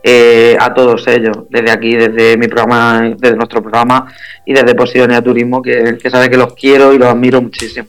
eh, 0.03 0.57
a 0.59 0.73
todos 0.73 1.07
ellos, 1.07 1.37
desde 1.51 1.71
aquí, 1.71 1.95
desde 1.95 2.37
mi 2.37 2.49
programa, 2.49 3.15
desde 3.17 3.37
nuestro 3.37 3.61
programa 3.61 4.13
y 4.45 4.53
desde 4.55 4.75
Posidonia 4.75 5.23
Turismo, 5.23 5.61
que, 5.61 5.99
que 6.01 6.11
sabe 6.11 6.31
que 6.31 6.37
los 6.37 6.55
quiero 6.55 6.93
y 6.93 6.99
los 6.99 7.09
admiro 7.09 7.41
muchísimo. 7.43 7.89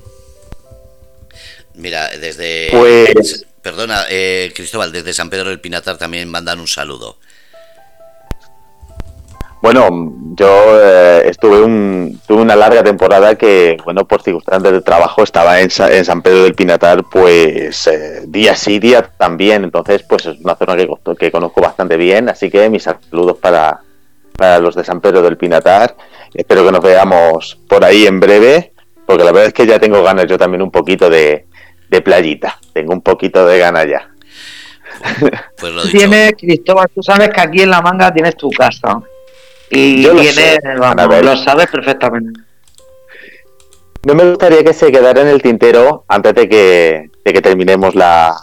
Mira, 1.76 2.10
desde... 2.10 2.70
Pues... 2.72 3.46
Perdona, 3.62 4.06
Cristóbal, 4.56 4.94
desde 4.94 5.14
San 5.14 5.30
Pedro 5.30 5.50
del 5.50 5.60
Pinatar 5.60 5.98
también 5.98 6.30
mandan 6.30 6.62
un 6.62 6.68
saludo. 6.68 7.18
Bueno, 9.68 10.14
yo 10.38 10.80
eh, 10.82 11.24
estuve 11.26 11.62
un, 11.62 12.22
tuve 12.26 12.42
una 12.42 12.56
larga 12.56 12.84
temporada 12.84 13.36
que, 13.36 13.76
bueno, 13.84 14.08
por 14.08 14.22
circunstancias 14.22 14.72
de 14.72 14.80
trabajo 14.80 15.24
estaba 15.24 15.60
en, 15.60 15.68
en 15.90 16.06
San 16.06 16.22
Pedro 16.22 16.44
del 16.44 16.56
Pinatar, 16.56 17.04
pues 17.12 17.86
eh, 17.88 18.22
día 18.28 18.56
sí, 18.56 18.80
día 18.80 19.02
también. 19.18 19.66
Entonces, 19.66 20.04
pues 20.04 20.26
es 20.26 20.40
una 20.40 20.56
zona 20.56 20.78
que, 20.78 20.88
que 21.20 21.32
conozco 21.34 21.60
bastante 21.60 21.98
bien. 21.98 22.30
Así 22.30 22.50
que 22.50 22.70
mis 22.70 22.84
saludos 22.84 23.40
para, 23.40 23.82
para 24.38 24.60
los 24.60 24.74
de 24.74 24.86
San 24.86 25.02
Pedro 25.02 25.22
del 25.22 25.36
Pinatar. 25.36 25.98
Espero 26.34 26.66
que 26.66 26.72
nos 26.72 26.82
veamos 26.82 27.60
por 27.68 27.84
ahí 27.84 28.08
en 28.08 28.22
breve, 28.22 28.72
porque 29.06 29.26
la 29.26 29.34
verdad 29.34 29.48
es 29.48 29.54
que 29.54 29.68
ya 29.68 29.80
tengo 29.80 30.02
ganas 30.02 30.28
yo 30.28 30.38
también 30.38 30.62
un 30.62 30.72
poquito 30.72 31.10
de, 31.10 31.46
de 31.90 32.02
playita. 32.02 32.58
Tengo 32.72 32.94
un 32.94 33.02
poquito 33.02 33.46
de 33.46 33.60
ganas 33.60 33.86
ya. 33.86 34.10
Pues 35.60 35.74
lo 35.74 35.84
Tienes, 35.84 36.36
Cristóbal, 36.38 36.88
tú 36.96 37.04
sabes 37.04 37.32
que 37.32 37.42
aquí 37.42 37.64
en 37.64 37.70
La 37.70 37.82
Manga 37.82 38.14
tienes 38.14 38.38
tu 38.38 38.50
casa. 38.50 39.02
Y 39.70 40.04
Yo 40.04 40.14
lo, 40.14 41.38
sabes 41.38 41.68
perfectamente. 41.68 42.40
No 44.06 44.16
me 44.16 44.30
gustaría 44.30 44.64
que 44.64 44.74
se 44.74 44.92
quedara 44.92 45.22
en 45.22 45.28
el 45.28 45.42
tintero 45.42 46.06
antes 46.08 46.34
de 46.36 46.48
que, 46.48 47.10
de 47.26 47.34
que 47.34 47.42
terminemos 47.42 47.94
la, 47.94 48.34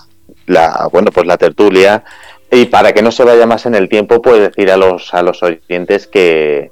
la, 0.47 0.89
bueno, 0.93 1.11
pues 1.11 1.27
la 1.27 1.39
tertulia. 1.39 2.05
Y 2.51 2.67
para 2.67 2.93
que 2.93 3.03
no 3.03 3.11
se 3.11 3.25
vaya 3.25 3.47
más 3.47 3.65
en 3.67 3.75
el 3.75 3.89
tiempo, 3.89 4.21
pues 4.21 4.41
decir 4.41 4.71
a 4.71 4.77
los, 4.77 5.15
a 5.15 5.23
los 5.23 5.43
oyentes 5.43 6.07
que, 6.07 6.71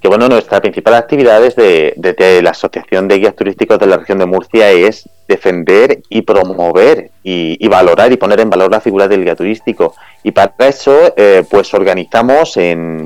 que 0.00 0.08
bueno, 0.08 0.28
nuestra 0.28 0.60
principal 0.60 0.94
actividad 0.94 1.40
desde, 1.40 1.94
desde, 1.96 2.42
la 2.42 2.50
Asociación 2.50 3.08
de 3.08 3.18
Guías 3.18 3.36
Turísticos 3.36 3.78
de 3.78 3.86
la 3.86 3.98
región 3.98 4.18
de 4.18 4.26
Murcia 4.26 4.70
es 4.70 5.08
defender 5.28 6.00
y 6.08 6.22
promover 6.22 7.10
y, 7.22 7.56
y 7.58 7.68
valorar 7.68 8.12
y 8.12 8.16
poner 8.16 8.40
en 8.40 8.50
valor 8.50 8.70
la 8.70 8.80
figura 8.80 9.08
del 9.08 9.24
guía 9.24 9.36
turístico. 9.36 9.94
Y 10.22 10.32
para 10.32 10.52
eso, 10.58 11.14
eh, 11.16 11.44
pues 11.48 11.72
organizamos 11.74 12.56
en, 12.56 12.97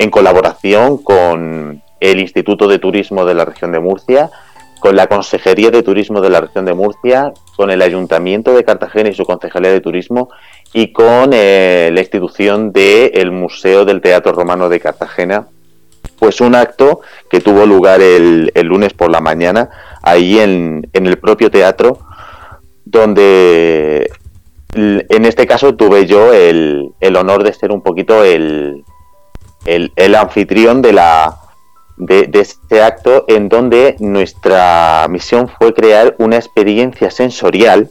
en 0.00 0.10
colaboración 0.10 0.96
con 0.96 1.82
el 2.00 2.20
Instituto 2.20 2.66
de 2.66 2.78
Turismo 2.78 3.26
de 3.26 3.34
la 3.34 3.44
región 3.44 3.70
de 3.70 3.80
Murcia, 3.80 4.30
con 4.80 4.96
la 4.96 5.08
Consejería 5.08 5.70
de 5.70 5.82
Turismo 5.82 6.22
de 6.22 6.30
la 6.30 6.40
región 6.40 6.64
de 6.64 6.72
Murcia, 6.72 7.34
con 7.54 7.70
el 7.70 7.82
Ayuntamiento 7.82 8.54
de 8.54 8.64
Cartagena 8.64 9.10
y 9.10 9.14
su 9.14 9.26
Concejalía 9.26 9.70
de 9.70 9.82
Turismo 9.82 10.30
y 10.72 10.90
con 10.94 11.32
eh, 11.34 11.90
la 11.92 12.00
institución 12.00 12.72
del 12.72 13.30
Museo 13.30 13.84
del 13.84 14.00
Teatro 14.00 14.32
Romano 14.32 14.70
de 14.70 14.80
Cartagena. 14.80 15.48
Pues 16.18 16.40
un 16.40 16.54
acto 16.54 17.02
que 17.30 17.40
tuvo 17.40 17.66
lugar 17.66 18.00
el, 18.00 18.50
lunes 18.62 18.94
por 18.94 19.10
la 19.10 19.20
mañana, 19.20 19.68
ahí 20.02 20.38
en, 20.38 20.88
el 20.94 21.18
propio 21.18 21.50
teatro, 21.50 21.98
donde 22.86 24.10
en 24.72 25.24
este 25.26 25.46
caso 25.46 25.74
tuve 25.74 26.06
yo 26.06 26.32
el, 26.32 26.94
honor 27.18 27.44
de 27.44 27.52
ser 27.52 27.70
un 27.70 27.82
poquito 27.82 28.24
el, 28.24 28.82
el 29.66 30.14
anfitrión 30.14 30.82
de 30.82 30.92
la, 30.92 31.40
de, 32.00 32.30
este 32.40 32.82
acto 32.82 33.24
en 33.28 33.48
donde 33.48 33.96
nuestra 34.00 35.06
misión 35.08 35.48
fue 35.48 35.74
crear 35.74 36.16
una 36.18 36.36
experiencia 36.36 37.10
sensorial 37.10 37.90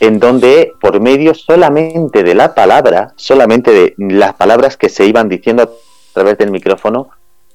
en 0.00 0.18
donde 0.18 0.72
por 0.80 1.00
medio 1.00 1.34
solamente 1.34 2.22
de 2.22 2.34
la 2.34 2.54
palabra, 2.54 3.12
solamente 3.16 3.70
de 3.70 3.94
las 3.98 4.34
palabras 4.34 4.76
que 4.76 4.88
se 4.88 5.06
iban 5.06 5.28
diciendo 5.28 5.62
a 5.62 5.68
través 6.12 6.38
del 6.38 6.50
micrófono, 6.50 7.10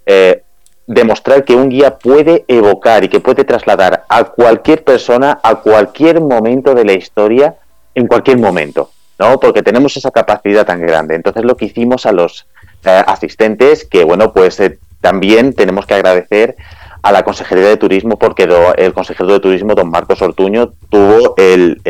eh, 0.06 0.44
demostrar 0.88 1.46
que 1.46 1.56
un 1.56 1.70
guía 1.70 1.98
puede 1.98 2.44
evocar 2.48 3.04
y 3.04 3.10
que 3.10 3.22
puede 3.22 3.46
trasladar 3.46 4.04
a 4.10 4.26
cualquier 4.26 4.84
persona 4.84 5.40
a 5.42 5.56
cualquier 5.56 6.20
momento 6.20 6.74
de 6.74 6.84
la 6.84 6.94
historia, 6.94 7.56
en 7.96 8.08
cualquier 8.08 8.38
momento, 8.38 8.90
¿no? 9.20 9.40
Porque 9.40 9.64
tenemos 9.64 9.96
esa 9.96 10.12
capacidad 10.12 10.66
tan 10.66 10.82
grande. 10.82 11.16
Entonces 11.16 11.46
lo 11.46 11.56
que 11.56 11.66
hicimos 11.66 12.06
a 12.06 12.12
los 12.12 12.46
asistentes, 12.86 13.86
que 13.86 14.04
bueno, 14.04 14.34
pues 14.34 14.60
eh, 14.60 14.78
también 15.02 15.54
tenemos 15.54 15.86
que 15.86 15.93
agradecer 15.93 16.56
a 17.02 17.12
la 17.12 17.24
Consejería 17.24 17.67
de 17.67 17.78
Turismo 17.78 18.17
porque 18.17 18.48
el 18.78 18.93
consejero 18.93 19.34
de 19.34 19.39
Turismo, 19.41 19.76
don 19.76 19.89
Marcos 19.89 20.22
Ortuño, 20.22 20.72
tuvo 20.89 21.36
el, 21.38 21.82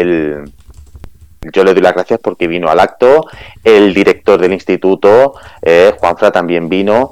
yo 1.53 1.63
le 1.63 1.73
doy 1.73 1.84
las 1.84 1.93
gracias 1.93 2.19
porque 2.19 2.47
vino 2.47 2.69
al 2.69 2.79
acto, 2.79 3.27
el 3.63 3.93
director 3.93 4.41
del 4.41 4.53
instituto, 4.53 5.36
eh, 5.62 5.93
Juanfra, 5.99 6.32
también 6.32 6.67
vino, 6.67 7.12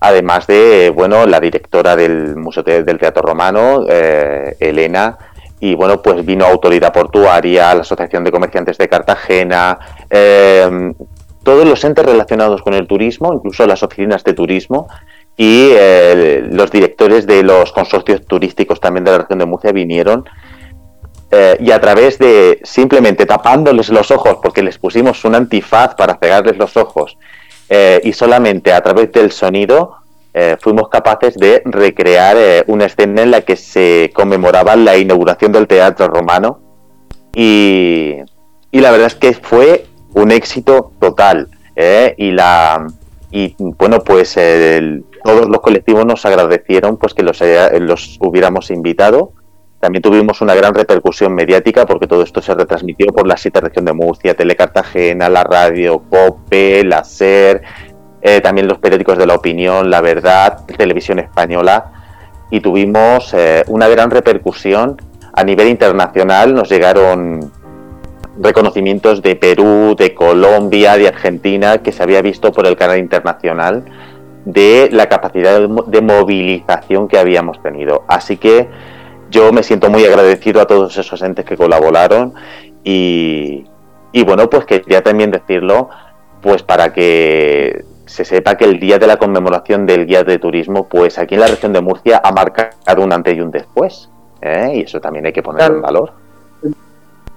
además 0.00 0.48
de, 0.48 0.90
bueno, 0.94 1.24
la 1.26 1.38
directora 1.38 1.94
del 1.94 2.34
Museo 2.34 2.64
del 2.64 2.98
Teatro 2.98 3.22
Romano, 3.22 3.84
eh, 3.88 4.56
Elena, 4.58 5.16
y 5.60 5.76
bueno, 5.76 6.02
pues 6.02 6.24
vino 6.26 6.44
Autoridad 6.44 6.92
Portuaria, 6.92 7.74
la 7.74 7.82
Asociación 7.82 8.24
de 8.24 8.32
Comerciantes 8.32 8.76
de 8.76 8.88
Cartagena, 8.88 9.78
eh, 10.10 10.92
todos 11.46 11.64
los 11.64 11.84
entes 11.84 12.04
relacionados 12.04 12.60
con 12.60 12.74
el 12.74 12.88
turismo, 12.88 13.32
incluso 13.32 13.68
las 13.68 13.84
oficinas 13.84 14.24
de 14.24 14.34
turismo, 14.34 14.88
y 15.36 15.68
eh, 15.74 16.44
los 16.50 16.72
directores 16.72 17.24
de 17.24 17.44
los 17.44 17.70
consorcios 17.70 18.26
turísticos 18.26 18.80
también 18.80 19.04
de 19.04 19.12
la 19.12 19.18
región 19.18 19.38
de 19.38 19.46
Murcia 19.46 19.70
vinieron 19.70 20.28
eh, 21.30 21.56
y 21.60 21.70
a 21.70 21.80
través 21.80 22.18
de 22.18 22.58
simplemente 22.64 23.26
tapándoles 23.26 23.90
los 23.90 24.10
ojos 24.10 24.38
porque 24.42 24.60
les 24.60 24.76
pusimos 24.76 25.24
un 25.24 25.36
antifaz 25.36 25.94
para 25.94 26.18
cegarles 26.18 26.56
los 26.56 26.76
ojos 26.76 27.16
eh, 27.68 28.00
y 28.02 28.12
solamente 28.12 28.72
a 28.72 28.80
través 28.80 29.12
del 29.12 29.30
sonido 29.30 29.98
fuimos 30.60 30.90
capaces 30.90 31.34
de 31.36 31.62
recrear 31.64 32.36
una 32.66 32.84
escena 32.84 33.22
en 33.22 33.30
la 33.30 33.40
que 33.40 33.56
se 33.56 34.10
conmemoraba 34.14 34.76
la 34.76 34.98
inauguración 34.98 35.50
del 35.50 35.66
teatro 35.66 36.08
romano. 36.08 36.60
Y 37.34 38.16
la 38.70 38.90
verdad 38.90 39.06
es 39.06 39.14
que 39.14 39.32
fue 39.32 39.86
un 40.16 40.32
éxito 40.32 40.92
total 40.98 41.48
y 42.16 42.32
la 42.32 42.86
y 43.30 43.54
bueno 43.58 44.00
pues 44.00 44.36
el, 44.36 45.04
todos 45.26 45.48
los 45.48 45.60
colectivos 45.60 46.06
nos 46.06 46.24
agradecieron 46.24 46.96
pues 46.96 47.12
que 47.12 47.24
los, 47.24 47.40
hubiéramos 48.20 48.70
invitado. 48.70 49.32
También 49.80 50.00
tuvimos 50.00 50.40
una 50.40 50.54
gran 50.54 50.72
repercusión 50.72 51.34
mediática 51.34 51.84
porque 51.84 52.06
todo 52.06 52.22
esto 52.22 52.40
se 52.40 52.54
retransmitió 52.54 53.08
por 53.08 53.26
la 53.26 53.36
siete 53.36 53.60
región 53.60 53.84
de 53.84 53.92
Murcia, 53.92 54.34
Telecartagena, 54.34 55.28
la 55.28 55.42
radio, 55.42 56.02
COPE, 56.08 56.84
la 56.84 57.02
SER, 57.02 57.60
eh, 58.22 58.40
también 58.40 58.68
los 58.68 58.78
periódicos 58.78 59.18
de 59.18 59.26
la 59.26 59.34
opinión, 59.34 59.90
La 59.90 60.00
Verdad, 60.00 60.64
Televisión 60.78 61.18
Española 61.18 61.92
y 62.50 62.60
tuvimos 62.60 63.34
eh, 63.34 63.64
una 63.66 63.88
gran 63.88 64.10
repercusión 64.10 64.96
a 65.32 65.42
nivel 65.42 65.68
internacional. 65.68 66.54
Nos 66.54 66.68
llegaron 66.70 67.52
reconocimientos 68.38 69.22
de 69.22 69.36
Perú, 69.36 69.94
de 69.96 70.14
Colombia, 70.14 70.96
de 70.96 71.08
Argentina, 71.08 71.78
que 71.78 71.92
se 71.92 72.02
había 72.02 72.22
visto 72.22 72.52
por 72.52 72.66
el 72.66 72.76
canal 72.76 72.98
internacional 72.98 73.84
de 74.44 74.88
la 74.92 75.08
capacidad 75.08 75.60
de 75.60 76.00
movilización 76.00 77.08
que 77.08 77.18
habíamos 77.18 77.60
tenido. 77.62 78.04
Así 78.06 78.36
que 78.36 78.68
yo 79.30 79.52
me 79.52 79.62
siento 79.62 79.90
muy 79.90 80.04
agradecido 80.04 80.60
a 80.60 80.66
todos 80.66 80.96
esos 80.96 81.20
entes 81.22 81.44
que 81.44 81.56
colaboraron 81.56 82.34
y, 82.84 83.64
y 84.12 84.22
bueno, 84.22 84.48
pues 84.48 84.64
quería 84.64 85.02
también 85.02 85.32
decirlo, 85.32 85.88
pues 86.40 86.62
para 86.62 86.92
que 86.92 87.84
se 88.06 88.24
sepa 88.24 88.56
que 88.56 88.64
el 88.64 88.78
día 88.78 88.98
de 88.98 89.08
la 89.08 89.16
conmemoración 89.16 89.84
del 89.84 90.06
guía 90.06 90.22
de 90.22 90.38
turismo, 90.38 90.88
pues 90.88 91.18
aquí 91.18 91.34
en 91.34 91.40
la 91.40 91.48
región 91.48 91.72
de 91.72 91.80
Murcia 91.80 92.20
ha 92.22 92.30
marcado 92.30 93.02
un 93.02 93.12
antes 93.12 93.36
y 93.36 93.40
un 93.40 93.50
después. 93.50 94.08
¿eh? 94.40 94.72
Y 94.74 94.80
eso 94.82 95.00
también 95.00 95.26
hay 95.26 95.32
que 95.32 95.42
ponerlo 95.42 95.76
en 95.76 95.82
valor. 95.82 96.25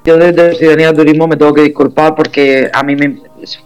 Yo 0.09 0.17
desde 0.17 0.55
Ciudadanía 0.55 0.91
de 0.91 0.97
Turismo 0.97 1.27
me 1.27 1.37
tengo 1.37 1.53
que 1.53 1.61
disculpar 1.61 2.15
porque 2.15 2.67
a 2.73 2.81
mí 2.81 2.95
me, 2.95 3.19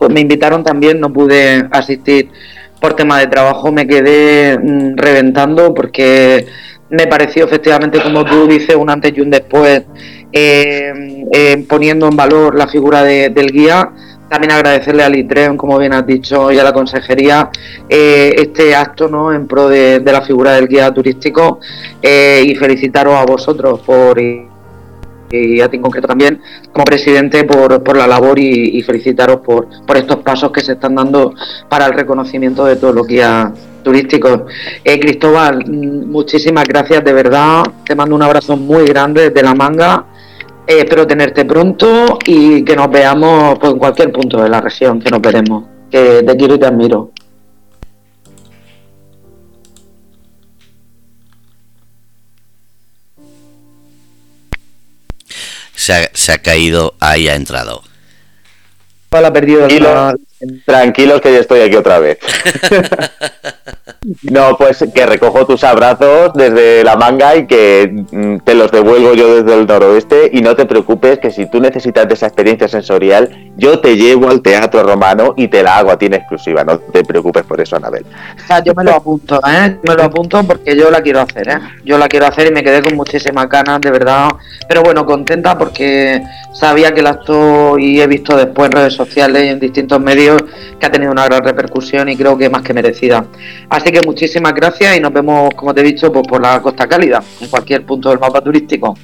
me 0.10 0.20
invitaron 0.20 0.62
también, 0.62 1.00
no 1.00 1.14
pude 1.14 1.70
asistir 1.72 2.30
por 2.82 2.98
tema 2.98 3.18
de 3.18 3.28
trabajo 3.28 3.72
me 3.72 3.88
quedé 3.88 4.60
mm, 4.60 4.98
reventando 4.98 5.74
porque 5.74 6.46
me 6.90 7.08
pareció 7.08 7.46
efectivamente, 7.46 8.04
como 8.04 8.26
tú 8.26 8.46
dices, 8.46 8.76
un 8.76 8.90
antes 8.90 9.14
y 9.16 9.22
un 9.22 9.30
después, 9.30 9.84
eh, 10.34 11.26
eh, 11.32 11.66
poniendo 11.70 12.10
en 12.10 12.18
valor 12.18 12.58
la 12.58 12.68
figura 12.68 13.04
del 13.04 13.50
guía. 13.50 13.90
También 14.28 14.52
agradecerle 14.52 15.04
al 15.04 15.16
ITREM, 15.16 15.56
como 15.56 15.80
bien 15.80 15.94
has 15.94 16.06
dicho, 16.06 16.52
y 16.52 16.60
a 16.60 16.64
la 16.66 16.74
consejería 16.74 17.52
eh, 17.88 18.36
este 18.38 18.76
acto 18.76 19.08
¿no? 19.08 19.32
en 19.32 19.48
pro 19.48 19.70
de, 19.70 20.02
la 20.04 20.22
figura 20.24 20.52
del 20.52 20.68
guía 20.68 20.92
turístico 20.92 21.62
y 22.02 22.54
felicitaros 22.56 23.16
a 23.16 23.24
vosotros 23.24 23.80
por 23.80 24.20
y 25.34 25.62
a 25.62 25.70
ti 25.70 25.78
en 25.78 25.82
concreto 25.82 26.08
también, 26.08 26.42
como 26.72 26.86
presidente, 26.86 27.44
por, 27.44 27.84
por 27.84 27.98
la 27.98 28.08
labor 28.08 28.40
y, 28.40 28.82
felicitaros 28.84 29.38
por, 29.38 29.68
por 29.86 29.98
estos 29.98 30.18
pasos 30.18 30.52
que 30.52 30.62
se 30.62 30.74
están 30.74 30.96
dando 30.96 31.34
para 31.70 31.86
el 31.86 31.94
reconocimiento 31.94 32.66
de 32.66 32.76
todos 32.76 32.94
los 32.94 33.08
guías 33.08 33.52
turísticos. 33.84 34.42
Eh, 34.84 35.00
Cristóbal, 35.00 35.64
mm, 35.66 36.10
muchísimas 36.10 36.66
gracias 36.66 37.04
de 37.04 37.14
verdad. 37.14 37.64
Te 37.86 37.96
mando 37.96 38.16
un 38.16 38.24
abrazo 38.24 38.58
muy 38.58 38.86
grande 38.86 39.30
desde 39.30 39.44
la 39.44 39.54
manga. 39.54 40.06
Eh, 40.66 40.80
espero 40.80 41.06
tenerte 41.06 41.46
pronto 41.46 42.18
y 42.26 42.64
que 42.64 42.76
nos 42.76 42.90
veamos 42.90 43.60
pues, 43.60 43.74
en 43.74 43.80
cualquier 43.80 44.12
punto 44.12 44.42
de 44.42 44.50
la 44.50 44.62
región, 44.62 45.00
que 45.00 45.10
nos 45.10 45.22
veremos. 45.22 45.66
Que 45.92 46.24
te 46.24 46.38
quiero 46.38 46.56
y 46.56 46.60
te 46.60 46.66
admiro. 46.66 47.12
Se 55.84 56.32
ha, 56.32 56.38
caído, 56.38 56.96
ahí 57.00 57.28
ha 57.28 57.36
entrado. 57.36 57.84
perdido 59.34 59.68
Tranquilos 60.66 61.22
que 61.22 61.34
ya 61.34 61.40
estoy 61.40 61.62
aquí 61.62 61.76
otra 61.76 62.00
vez. 62.00 62.20
no, 64.32 64.58
pues 64.58 64.84
que 64.94 65.06
recojo 65.06 65.46
tus 65.46 65.64
abrazos 65.64 66.34
desde 66.34 66.84
la 66.84 66.96
manga 66.96 67.36
y 67.36 67.48
que 67.48 68.06
mm, 68.12 68.38
te 68.40 68.54
los 68.54 68.72
devuelvo 68.72 69.14
yo 69.14 69.42
desde 69.42 69.60
el 69.60 69.68
noroeste 69.68 70.30
y 70.34 70.42
no 70.42 70.56
te 70.56 70.66
preocupes 70.66 71.20
que 71.20 71.32
si 71.32 71.50
tú 71.50 71.60
necesitas 71.60 72.08
de 72.08 72.14
esa 72.14 72.28
experiencia 72.28 72.68
sensorial, 72.68 73.30
yo 73.58 73.80
te 73.80 73.96
llevo 73.96 74.30
al 74.30 74.42
teatro 74.42 74.84
romano 74.84 75.34
y 75.38 75.48
te 75.48 75.64
la 75.64 75.78
hago 75.78 75.92
a 75.92 75.98
ti 75.98 76.08
en 76.08 76.16
exclusiva. 76.16 76.64
No 76.64 76.80
te 76.80 77.04
preocupes 77.04 77.44
por 77.44 77.62
eso, 77.62 77.76
Anabel. 77.76 78.06
yo 78.66 78.74
me 78.76 78.84
lo 78.84 78.96
apunto, 78.96 79.40
¿eh? 79.48 79.78
Me 79.84 79.96
lo 79.96 80.04
apunto 80.04 80.44
porque 80.44 80.76
yo 80.76 80.90
la 80.90 81.02
quiero 81.02 81.22
hacer, 81.22 81.50
¿eh? 81.50 81.60
Yo 81.86 81.98
la 81.98 82.08
quiero 82.08 82.28
hacer 82.28 82.48
y 82.48 82.52
me 82.52 82.64
quedé 82.64 82.82
con 82.82 82.96
muchísimas 82.96 83.48
ganas, 83.48 83.80
de 83.82 83.92
verdad. 83.92 84.30
Pero 84.68 84.82
bueno, 84.82 85.06
contenta 85.06 85.58
porque 85.58 86.22
sabía 86.54 86.94
que 86.94 87.02
el 87.02 87.08
acto 87.08 87.78
y 87.78 88.02
he 88.02 88.08
visto 88.08 88.36
después 88.36 88.68
en 88.68 88.78
redes 88.78 88.94
sociales 88.94 89.44
y 89.44 89.48
en 89.50 89.60
distintos 89.60 90.00
medios 90.00 90.33
que 90.38 90.86
ha 90.86 90.92
tenido 90.92 91.12
una 91.12 91.26
gran 91.26 91.44
repercusión 91.44 92.10
y 92.10 92.18
creo 92.18 92.38
que 92.38 92.50
más 92.50 92.62
que 92.62 92.74
merecida. 92.74 93.26
Así 93.70 93.92
que 93.92 94.02
muchísimas 94.06 94.54
gracias 94.54 94.98
y 94.98 95.00
nos 95.00 95.14
vemos, 95.14 95.54
como 95.56 95.74
te 95.74 95.82
he 95.82 95.84
dicho, 95.84 96.12
pues 96.12 96.28
por 96.28 96.42
la 96.42 96.62
Costa 96.62 96.88
Cálida, 96.88 97.22
en 97.42 97.48
cualquier 97.50 97.86
punto 97.86 98.10
del 98.10 98.20
mapa 98.20 98.42
turístico. 98.42 98.96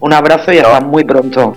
Un 0.00 0.12
abrazo 0.12 0.52
y 0.52 0.58
hasta 0.58 0.80
muy 0.80 1.04
pronto. 1.04 1.56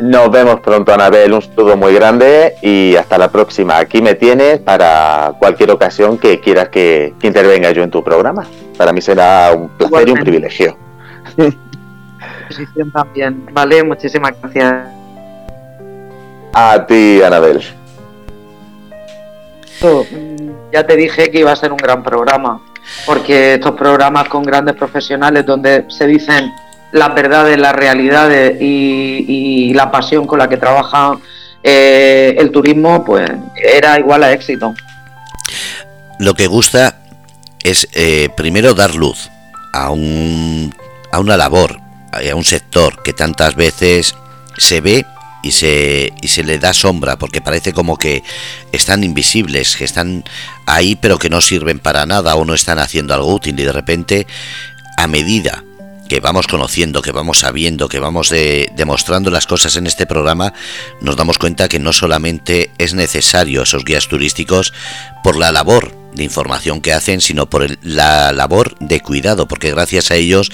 Nos 0.00 0.30
vemos 0.30 0.60
pronto, 0.60 0.94
Anabel. 0.94 1.32
Un 1.32 1.42
saludo 1.42 1.76
muy 1.76 1.92
grande 1.94 2.54
y 2.62 2.96
hasta 2.96 3.18
la 3.18 3.30
próxima. 3.30 3.78
Aquí 3.78 4.00
me 4.00 4.14
tienes 4.14 4.58
para 4.58 5.34
cualquier 5.38 5.70
ocasión 5.70 6.16
que 6.16 6.40
quieras 6.40 6.70
que, 6.70 7.14
intervenga 7.22 7.70
yo 7.72 7.82
en 7.82 7.90
tu 7.90 8.02
programa. 8.02 8.46
Para 8.78 8.92
mí 8.92 9.02
será 9.02 9.52
un 9.54 9.68
placer 9.68 10.08
y 10.08 10.12
un 10.12 10.20
privilegio. 10.20 10.76
también. 12.92 13.46
Vale, 13.52 13.84
muchísimas 13.84 14.32
gracias. 14.40 14.88
A 16.52 16.86
ti, 16.86 17.22
Anabel. 17.22 17.62
Mm, 19.82 20.72
ya 20.72 20.86
te 20.86 20.96
dije 20.96 21.30
que 21.30 21.40
iba 21.40 21.52
a 21.52 21.56
ser 21.56 21.72
un 21.72 21.78
gran 21.78 22.02
programa, 22.02 22.60
porque 23.06 23.54
estos 23.54 23.72
programas 23.72 24.28
con 24.28 24.42
grandes 24.42 24.76
profesionales 24.76 25.46
donde 25.46 25.86
se 25.88 26.06
dicen 26.06 26.52
las 26.92 27.14
verdades, 27.14 27.58
las 27.58 27.74
realidades 27.74 28.60
y, 28.60 29.72
la 29.74 29.90
pasión 29.90 30.26
con 30.26 30.38
la 30.38 30.48
que 30.48 30.56
trabaja 30.56 31.16
eh, 31.62 32.34
el 32.36 32.50
turismo, 32.50 33.04
pues 33.04 33.30
era 33.56 33.98
igual 33.98 34.24
a 34.24 34.32
éxito. 34.32 34.74
Lo 36.18 36.34
que 36.34 36.48
gusta 36.48 36.96
es 37.62 37.88
eh, 37.94 38.28
primero 38.36 38.74
dar 38.74 38.94
luz 38.94 39.30
a, 39.72 39.90
un, 39.90 40.74
a 41.12 41.20
una 41.20 41.36
labor, 41.36 41.80
a 42.12 42.34
un 42.34 42.44
sector 42.44 43.02
que 43.02 43.12
tantas 43.12 43.54
veces 43.54 44.14
se 44.58 44.80
ve 44.80 45.06
y 45.42 45.52
se, 45.52 46.12
y 46.20 46.28
se 46.28 46.44
le 46.44 46.58
da 46.58 46.72
sombra 46.72 47.18
porque 47.18 47.40
parece 47.40 47.72
como 47.72 47.96
que 47.96 48.22
están 48.72 49.04
invisibles, 49.04 49.76
que 49.76 49.84
están 49.84 50.24
ahí 50.66 50.96
pero 50.96 51.18
que 51.18 51.30
no 51.30 51.40
sirven 51.40 51.78
para 51.78 52.06
nada 52.06 52.34
o 52.34 52.44
no 52.44 52.54
están 52.54 52.78
haciendo 52.78 53.14
algo 53.14 53.34
útil. 53.34 53.58
Y 53.58 53.64
de 53.64 53.72
repente 53.72 54.26
a 54.96 55.06
medida 55.06 55.64
que 56.10 56.18
vamos 56.18 56.48
conociendo, 56.48 57.02
que 57.02 57.12
vamos 57.12 57.38
sabiendo, 57.38 57.88
que 57.88 58.00
vamos 58.00 58.30
demostrando 58.30 59.30
las 59.30 59.46
cosas 59.46 59.76
en 59.76 59.86
este 59.86 60.06
programa, 60.06 60.52
nos 61.00 61.14
damos 61.14 61.38
cuenta 61.38 61.68
que 61.68 61.78
no 61.78 61.92
solamente 61.92 62.72
es 62.78 62.94
necesario 62.94 63.62
esos 63.62 63.84
guías 63.84 64.08
turísticos 64.08 64.72
por 65.22 65.36
la 65.36 65.52
labor 65.52 65.94
de 66.12 66.24
información 66.24 66.80
que 66.80 66.92
hacen, 66.92 67.20
sino 67.20 67.48
por 67.48 67.78
la 67.84 68.32
labor 68.32 68.76
de 68.80 69.00
cuidado, 69.00 69.46
porque 69.46 69.70
gracias 69.70 70.10
a 70.10 70.16
ellos 70.16 70.50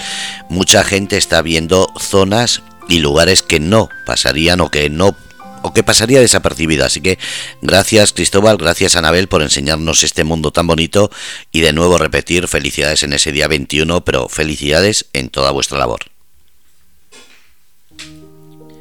mucha 0.47 0.83
gente 0.83 1.17
está 1.17 1.41
viendo 1.41 1.91
zonas 1.99 2.61
y 2.87 2.99
lugares 2.99 3.43
que 3.43 3.59
no 3.59 3.89
pasarían 4.05 4.61
o 4.61 4.69
que 4.69 4.89
no 4.89 5.15
o 5.61 5.73
que 5.73 5.83
pasaría 5.83 6.19
desapercibido. 6.19 6.85
Así 6.85 7.01
que 7.01 7.17
gracias 7.61 8.13
Cristóbal, 8.13 8.57
gracias 8.57 8.95
Anabel 8.95 9.27
por 9.27 9.41
enseñarnos 9.41 10.03
este 10.03 10.23
mundo 10.23 10.51
tan 10.51 10.67
bonito 10.67 11.09
y 11.51 11.61
de 11.61 11.73
nuevo 11.73 11.97
repetir 11.97 12.47
felicidades 12.47 13.03
en 13.03 13.13
ese 13.13 13.31
día 13.31 13.47
21, 13.47 14.01
pero 14.01 14.27
felicidades 14.29 15.05
en 15.13 15.29
toda 15.29 15.51
vuestra 15.51 15.77
labor. 15.77 15.99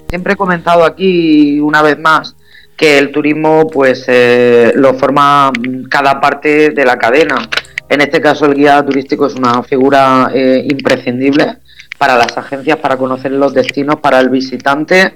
Siempre 0.08 0.34
he 0.34 0.36
comentado 0.36 0.84
aquí 0.84 1.58
una 1.58 1.82
vez 1.82 1.98
más 1.98 2.36
que 2.76 2.98
el 2.98 3.10
turismo 3.10 3.68
pues 3.68 4.04
eh, 4.06 4.72
lo 4.76 4.94
forma 4.94 5.50
cada 5.90 6.20
parte 6.20 6.70
de 6.70 6.84
la 6.84 6.98
cadena. 6.98 7.48
En 7.88 8.00
este 8.00 8.20
caso 8.20 8.46
el 8.46 8.54
guía 8.54 8.84
turístico 8.84 9.26
es 9.26 9.34
una 9.34 9.62
figura 9.62 10.30
eh, 10.34 10.64
imprescindible 10.68 11.58
para 11.96 12.16
las 12.16 12.36
agencias, 12.36 12.78
para 12.78 12.96
conocer 12.96 13.32
los 13.32 13.54
destinos, 13.54 13.96
para 13.96 14.20
el 14.20 14.28
visitante 14.28 15.14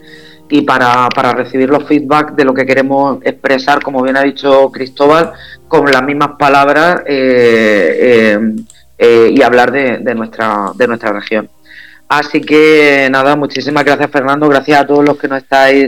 y 0.51 0.63
para, 0.63 1.09
para 1.09 1.33
recibir 1.33 1.71
los 1.71 1.85
feedback 1.85 2.33
de 2.33 2.45
lo 2.45 2.53
que 2.53 2.67
queremos 2.67 3.19
expresar, 3.23 3.83
como 3.83 4.03
bien 4.03 4.17
ha 4.17 4.23
dicho 4.23 4.71
Cristóbal, 4.73 5.33
con 5.69 5.91
las 5.91 6.03
mismas 6.03 6.31
palabras 6.39 7.03
eh, 7.07 7.99
eh, 8.37 8.39
eh, 8.99 9.33
y 9.33 9.43
hablar 9.43 9.71
de, 9.71 9.99
de, 9.99 10.15
nuestra, 10.15 10.73
de 10.75 10.89
nuestra 10.89 11.13
región. 11.13 11.49
Así 12.09 12.41
que 12.41 13.09
nada, 13.11 13.37
muchísimas 13.37 13.85
gracias 13.85 14.11
Fernando, 14.11 14.49
gracias 14.49 14.81
a 14.81 14.87
todos 14.87 15.05
los 15.05 15.17
que 15.17 15.29
nos 15.29 15.43
estáis 15.43 15.87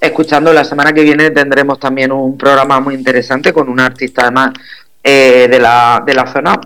escuchando. 0.00 0.52
La 0.52 0.62
semana 0.62 0.92
que 0.92 1.02
viene 1.02 1.30
tendremos 1.30 1.80
también 1.80 2.12
un 2.12 2.38
programa 2.38 2.78
muy 2.78 2.94
interesante 2.94 3.52
con 3.52 3.68
una 3.68 3.86
artista 3.86 4.22
además 4.22 4.52
de, 5.02 5.58
la, 5.60 6.02
de 6.06 6.14
la 6.14 6.32
zona, 6.32 6.60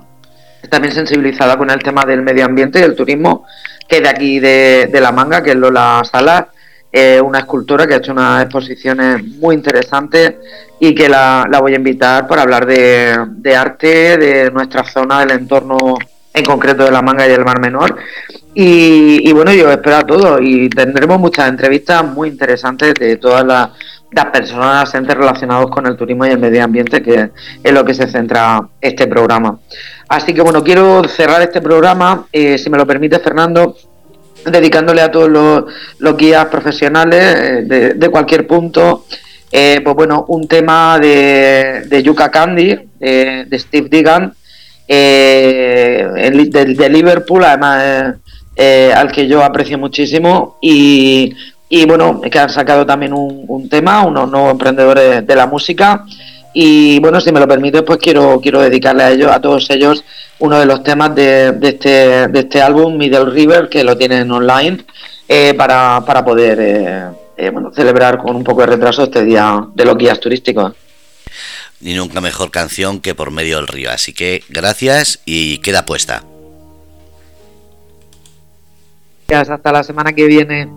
también 0.69 0.95
sensibilizada 0.95 1.57
con 1.57 1.71
el 1.71 1.83
tema 1.83 2.05
del 2.05 2.23
medio 2.23 2.45
ambiente 2.45 2.79
y 2.79 2.83
del 2.83 2.95
turismo, 2.97 3.47
que 3.89 4.01
de 4.01 4.09
aquí 4.09 4.41
de, 4.41 4.99
La 5.01 5.13
Manga, 5.13 5.43
que 5.43 5.51
es 5.51 5.57
Lola 5.57 6.03
Salas, 6.11 6.47
una 7.23 7.41
escultora 7.41 7.87
que 7.87 7.95
ha 7.95 7.99
hecho 7.99 8.13
unas 8.13 8.45
exposiciones 8.45 9.23
muy 9.23 9.55
interesantes 9.55 10.35
y 10.81 10.95
que 10.95 11.09
la, 11.09 11.49
voy 11.61 11.73
a 11.73 11.77
invitar 11.77 12.27
para 12.27 12.43
hablar 12.43 12.67
de, 12.67 13.57
arte, 13.57 14.17
de 14.17 14.51
nuestra 14.51 14.85
zona, 14.85 15.21
del 15.21 15.33
entorno 15.33 15.97
en 16.33 16.45
concreto 16.45 16.85
de 16.85 16.91
La 16.91 17.03
Manga 17.03 17.27
y 17.27 17.31
del 17.31 17.45
Mar 17.45 17.61
Menor. 17.61 17.97
Y, 18.55 19.33
bueno, 19.33 19.53
yo 19.53 19.71
espero 19.71 19.97
a 19.97 20.07
todos 20.07 20.41
y 20.43 20.69
tendremos 20.69 21.21
muchas 21.21 21.49
entrevistas 21.49 22.05
muy 22.05 22.29
interesantes 22.29 22.95
de 22.95 23.17
todas 23.17 23.45
las, 23.45 23.69
las 24.11 24.27
personas 24.27 24.93
relacionadas 24.93 25.67
con 25.67 25.87
el 25.87 25.97
turismo 25.97 26.27
y 26.27 26.31
el 26.31 26.39
medio 26.39 26.65
ambiente, 26.65 27.03
que 27.03 27.31
es 27.63 27.73
lo 27.73 27.85
que 27.85 27.95
se 27.95 28.09
centra 28.09 28.67
este 28.81 29.07
programa. 29.07 29.59
Así 30.09 30.33
que 30.33 30.41
bueno, 30.41 30.65
quiero 30.65 31.05
cerrar 31.05 31.43
este 31.43 31.61
programa, 31.61 32.27
eh, 32.33 32.57
si 32.57 32.71
me 32.71 32.79
lo 32.79 32.87
permite 32.87 33.19
Fernando, 33.19 33.77
dedicándole 34.45 35.03
a 35.03 35.11
todos 35.11 35.29
los, 35.29 36.17
guías 36.17 36.47
profesionales 36.47 37.67
eh, 37.71 37.93
de, 37.95 38.09
cualquier 38.09 38.47
punto, 38.47 39.05
eh, 39.53 39.81
pues 39.85 39.95
bueno, 39.95 40.25
un 40.29 40.49
tema 40.49 40.99
de, 40.99 41.83
de 41.87 42.03
Yuka 42.03 42.31
Candy, 42.31 42.89
de 42.99 43.59
Steve 43.59 43.89
Digan, 43.91 44.33
de, 44.89 46.89
Liverpool, 46.91 47.45
además 47.45 48.15
al 48.95 49.13
que 49.13 49.29
yo 49.29 49.45
aprecio 49.45 49.79
muchísimo 49.79 50.57
y, 50.63 51.37
y 51.69 51.85
bueno, 51.87 52.21
que 52.21 52.39
han 52.39 52.51
sacado 52.51 52.87
también 52.87 53.13
un, 53.13 53.45
un 53.47 53.69
tema, 53.69 54.05
unos 54.05 54.31
nuevos 54.31 54.53
emprendedores 54.53 55.27
de 55.27 55.37
la 55.37 55.47
música 55.47 56.05
y 56.53 56.99
bueno, 57.01 57.21
si 57.21 57.31
me 57.31 57.41
lo 57.41 57.47
permite, 57.47 57.83
pues 57.83 57.99
quiero, 57.99 58.41
quiero 58.41 58.61
dedicarle 58.61 59.03
a 59.03 59.11
ellos, 59.11 59.31
a 59.31 59.41
todos 59.41 59.69
ellos, 59.71 60.05
uno 60.39 60.59
de 60.59 60.67
los 60.67 60.83
temas 60.83 61.15
de, 61.15 61.53
de 61.53 61.69
este, 61.69 62.29
de 62.29 62.39
este 62.41 62.63
álbum, 62.63 62.97
Middle 62.97 63.27
River, 63.27 63.69
que 63.69 63.85
lo 63.85 63.97
tienen 63.97 64.31
online, 64.31 64.85
eh, 65.29 65.55
para, 65.55 66.03
para 66.07 66.25
poder 66.25 66.59
eh, 66.61 67.05
eh, 67.37 67.51
bueno, 67.51 67.71
celebrar 67.73 68.19
con 68.19 68.35
un 68.35 68.45
poco 68.45 68.63
de 68.63 68.67
retraso 68.69 69.05
este 69.05 69.25
día 69.25 69.69
de 69.75 69.85
los 69.85 69.97
guías 69.97 70.19
turísticos. 70.19 70.75
Ni 71.81 71.95
nunca 71.95 72.21
mejor 72.21 72.51
canción 72.51 73.01
que 73.01 73.15
por 73.15 73.31
medio 73.31 73.57
del 73.59 73.69
río. 73.69 73.93
Así 73.93 74.13
que 74.13 74.43
gracias 74.49 75.21
y 75.25 75.59
queda 75.59 75.85
puesta. 75.85 76.25
Gracias, 79.29 79.51
hasta 79.51 79.71
la 79.71 79.85
semana 79.85 80.13
que 80.13 80.27
viene. 80.27 80.69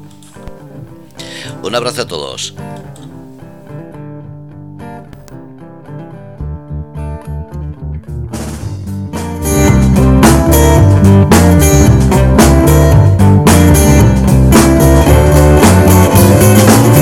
Un 1.64 1.76
abrazo 1.76 2.02
a 2.02 2.08
todos. 2.08 2.54